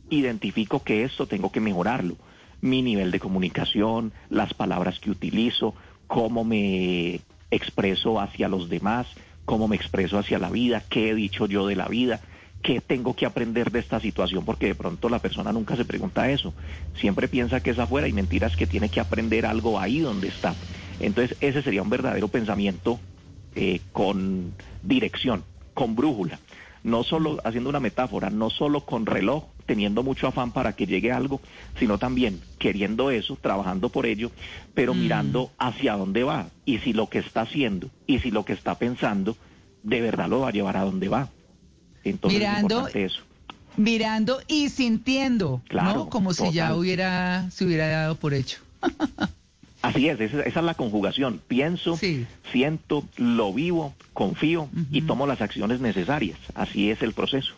identifico 0.10 0.84
que 0.84 1.04
esto 1.04 1.26
tengo 1.26 1.52
que 1.52 1.60
mejorarlo. 1.60 2.16
Mi 2.62 2.82
nivel 2.82 3.12
de 3.12 3.20
comunicación, 3.20 4.14
las 4.30 4.54
palabras 4.54 5.00
que 5.00 5.12
utilizo, 5.12 5.76
cómo 6.08 6.44
me 6.44 7.22
expreso 7.52 8.20
hacia 8.20 8.48
los 8.48 8.70
demás, 8.70 9.08
cómo 9.46 9.68
me 9.68 9.76
expreso 9.76 10.18
hacia 10.18 10.40
la 10.40 10.50
vida, 10.50 10.84
qué 10.90 11.10
he 11.10 11.16
dicho 11.16 11.46
yo 11.46 11.68
de 11.68 11.76
la 11.76 11.88
vida, 11.88 12.22
qué 12.62 12.82
tengo 12.82 13.16
que 13.16 13.26
aprender 13.26 13.72
de 13.72 13.80
esta 13.80 14.00
situación, 14.00 14.44
porque 14.44 14.68
de 14.68 14.76
pronto 14.76 15.08
la 15.08 15.20
persona 15.20 15.54
nunca 15.54 15.76
se 15.76 15.86
pregunta 15.86 16.32
eso. 16.32 16.54
Siempre 16.96 17.28
piensa 17.28 17.60
que 17.60 17.70
es 17.70 17.80
afuera 17.80 18.08
y 18.08 18.14
mentiras 18.14 18.56
que 18.56 18.68
tiene 18.68 18.90
que 18.90 19.00
aprender 19.00 19.46
algo 19.46 19.80
ahí 19.80 20.00
donde 20.00 20.30
está. 20.30 20.56
Entonces 21.00 21.38
ese 21.42 21.62
sería 21.62 21.84
un 21.84 21.90
verdadero 21.90 22.28
pensamiento 22.28 23.00
eh, 23.56 23.82
con 23.92 24.54
dirección, 24.82 25.44
con 25.74 25.96
brújula. 25.96 26.40
No 26.84 27.04
solo, 27.04 27.40
haciendo 27.44 27.70
una 27.70 27.80
metáfora, 27.80 28.30
no 28.30 28.50
solo 28.50 28.82
con 28.82 29.06
reloj, 29.06 29.46
teniendo 29.66 30.04
mucho 30.04 30.28
afán 30.28 30.52
para 30.52 30.74
que 30.74 30.86
llegue 30.86 31.12
algo, 31.12 31.42
sino 31.80 31.98
también 31.98 32.40
queriendo 32.60 33.10
eso, 33.12 33.38
trabajando 33.42 33.90
por 33.90 34.06
ello, 34.06 34.32
pero 34.74 34.94
Mm. 34.94 35.00
mirando 35.00 35.52
hacia 35.58 35.94
dónde 35.98 36.24
va 36.24 36.48
y 36.66 36.78
si 36.80 36.94
lo 36.94 37.10
que 37.10 37.20
está 37.20 37.42
haciendo 37.42 37.90
y 38.08 38.20
si 38.20 38.32
lo 38.32 38.46
que 38.46 38.54
está 38.54 38.76
pensando 38.76 39.36
de 39.84 40.02
verdad 40.02 40.28
lo 40.30 40.40
va 40.42 40.50
a 40.50 40.52
llevar 40.52 40.78
a 40.78 40.82
dónde 40.84 41.08
va. 41.10 41.30
Entonces 42.04 42.40
Mirando- 42.40 42.88
es 42.88 42.96
eso. 42.96 43.22
mirando 43.78 44.40
y 44.48 44.70
sintiendo, 44.70 45.62
Claro, 45.68 45.94
¿no? 46.06 46.10
Como 46.10 46.34
si 46.34 46.52
ya 46.52 46.76
hubiera, 46.76 47.50
se 47.52 47.66
hubiera 47.66 47.88
dado 47.88 48.16
por 48.16 48.34
hecho. 48.34 48.60
Así 49.82 50.10
es, 50.10 50.20
esa, 50.20 50.42
esa 50.42 50.60
es 50.60 50.66
la 50.66 50.74
conjugación. 50.74 51.42
Pienso, 51.48 51.96
Sí. 51.98 52.26
siento, 52.52 53.04
lo 53.18 53.54
vivo, 53.54 53.94
confío 54.14 54.68
y 54.92 55.04
tomo 55.04 55.28
las 55.28 55.42
acciones 55.42 55.80
necesarias. 55.80 56.40
Así 56.56 56.90
es 56.90 57.04
el 57.04 57.14
proceso. 57.14 57.54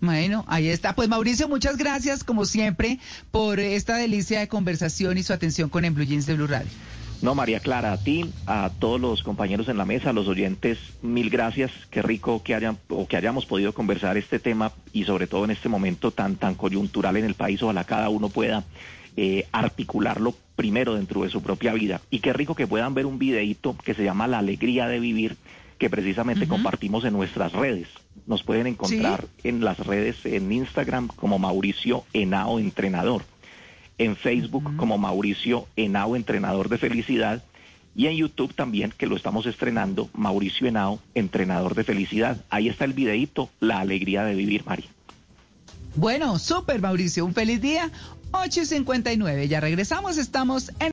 Bueno, 0.00 0.44
ahí 0.48 0.68
está. 0.68 0.94
Pues 0.94 1.08
Mauricio, 1.08 1.48
muchas 1.48 1.76
gracias, 1.76 2.24
como 2.24 2.44
siempre, 2.44 2.98
por 3.30 3.60
esta 3.60 3.96
delicia 3.96 4.40
de 4.40 4.48
conversación 4.48 5.16
y 5.18 5.22
su 5.22 5.32
atención 5.32 5.68
con 5.68 5.84
En 5.84 5.94
Blue 5.94 6.04
Jeans 6.04 6.26
de 6.26 6.34
Blue 6.34 6.46
Radio. 6.46 6.70
No, 7.22 7.34
María 7.34 7.60
Clara, 7.60 7.92
a 7.92 7.96
ti, 7.96 8.30
a 8.46 8.70
todos 8.78 9.00
los 9.00 9.22
compañeros 9.22 9.68
en 9.68 9.78
la 9.78 9.86
mesa, 9.86 10.10
a 10.10 10.12
los 10.12 10.28
oyentes, 10.28 10.78
mil 11.00 11.30
gracias. 11.30 11.70
Qué 11.90 12.02
rico 12.02 12.42
que 12.42 12.54
hayan 12.54 12.76
o 12.88 13.08
que 13.08 13.16
hayamos 13.16 13.46
podido 13.46 13.72
conversar 13.72 14.18
este 14.18 14.38
tema 14.38 14.72
y 14.92 15.04
sobre 15.04 15.26
todo 15.26 15.44
en 15.44 15.50
este 15.50 15.70
momento 15.70 16.10
tan 16.10 16.36
tan 16.36 16.54
coyuntural 16.54 17.16
en 17.16 17.24
el 17.24 17.32
país. 17.32 17.62
Ojalá 17.62 17.84
cada 17.84 18.10
uno 18.10 18.28
pueda 18.28 18.64
eh, 19.16 19.46
articularlo 19.52 20.34
primero 20.56 20.96
dentro 20.96 21.22
de 21.22 21.30
su 21.30 21.40
propia 21.40 21.72
vida. 21.72 22.00
Y 22.10 22.18
qué 22.18 22.32
rico 22.32 22.54
que 22.54 22.66
puedan 22.66 22.94
ver 22.94 23.06
un 23.06 23.18
videíto 23.18 23.76
que 23.82 23.94
se 23.94 24.04
llama 24.04 24.26
La 24.26 24.40
alegría 24.40 24.86
de 24.86 25.00
vivir, 25.00 25.36
que 25.78 25.90
precisamente 25.90 26.48
compartimos 26.48 27.04
en 27.04 27.12
nuestras 27.12 27.52
redes. 27.52 27.88
Nos 28.26 28.42
pueden 28.42 28.66
encontrar 28.66 29.26
en 29.42 29.64
las 29.64 29.78
redes 29.78 30.24
en 30.24 30.50
Instagram 30.50 31.08
como 31.08 31.38
Mauricio 31.38 32.04
Henao 32.12 32.58
Entrenador 32.58 33.22
en 33.98 34.16
Facebook 34.16 34.76
como 34.76 34.98
Mauricio 34.98 35.66
Henao, 35.76 36.16
entrenador 36.16 36.68
de 36.68 36.78
felicidad, 36.78 37.42
y 37.96 38.06
en 38.08 38.16
YouTube 38.16 38.54
también, 38.54 38.92
que 38.96 39.06
lo 39.06 39.16
estamos 39.16 39.46
estrenando, 39.46 40.10
Mauricio 40.14 40.66
Henao, 40.66 40.98
entrenador 41.14 41.74
de 41.74 41.84
felicidad. 41.84 42.44
Ahí 42.50 42.68
está 42.68 42.84
el 42.84 42.92
videíto, 42.92 43.50
La 43.60 43.78
alegría 43.78 44.24
de 44.24 44.34
vivir, 44.34 44.64
María. 44.66 44.88
Bueno, 45.94 46.40
súper 46.40 46.80
Mauricio, 46.80 47.24
un 47.24 47.34
feliz 47.34 47.60
día. 47.60 47.90
8 48.32 48.62
y 48.62 48.66
59. 48.66 49.46
Ya 49.46 49.60
regresamos, 49.60 50.18
estamos 50.18 50.72
en 50.80 50.82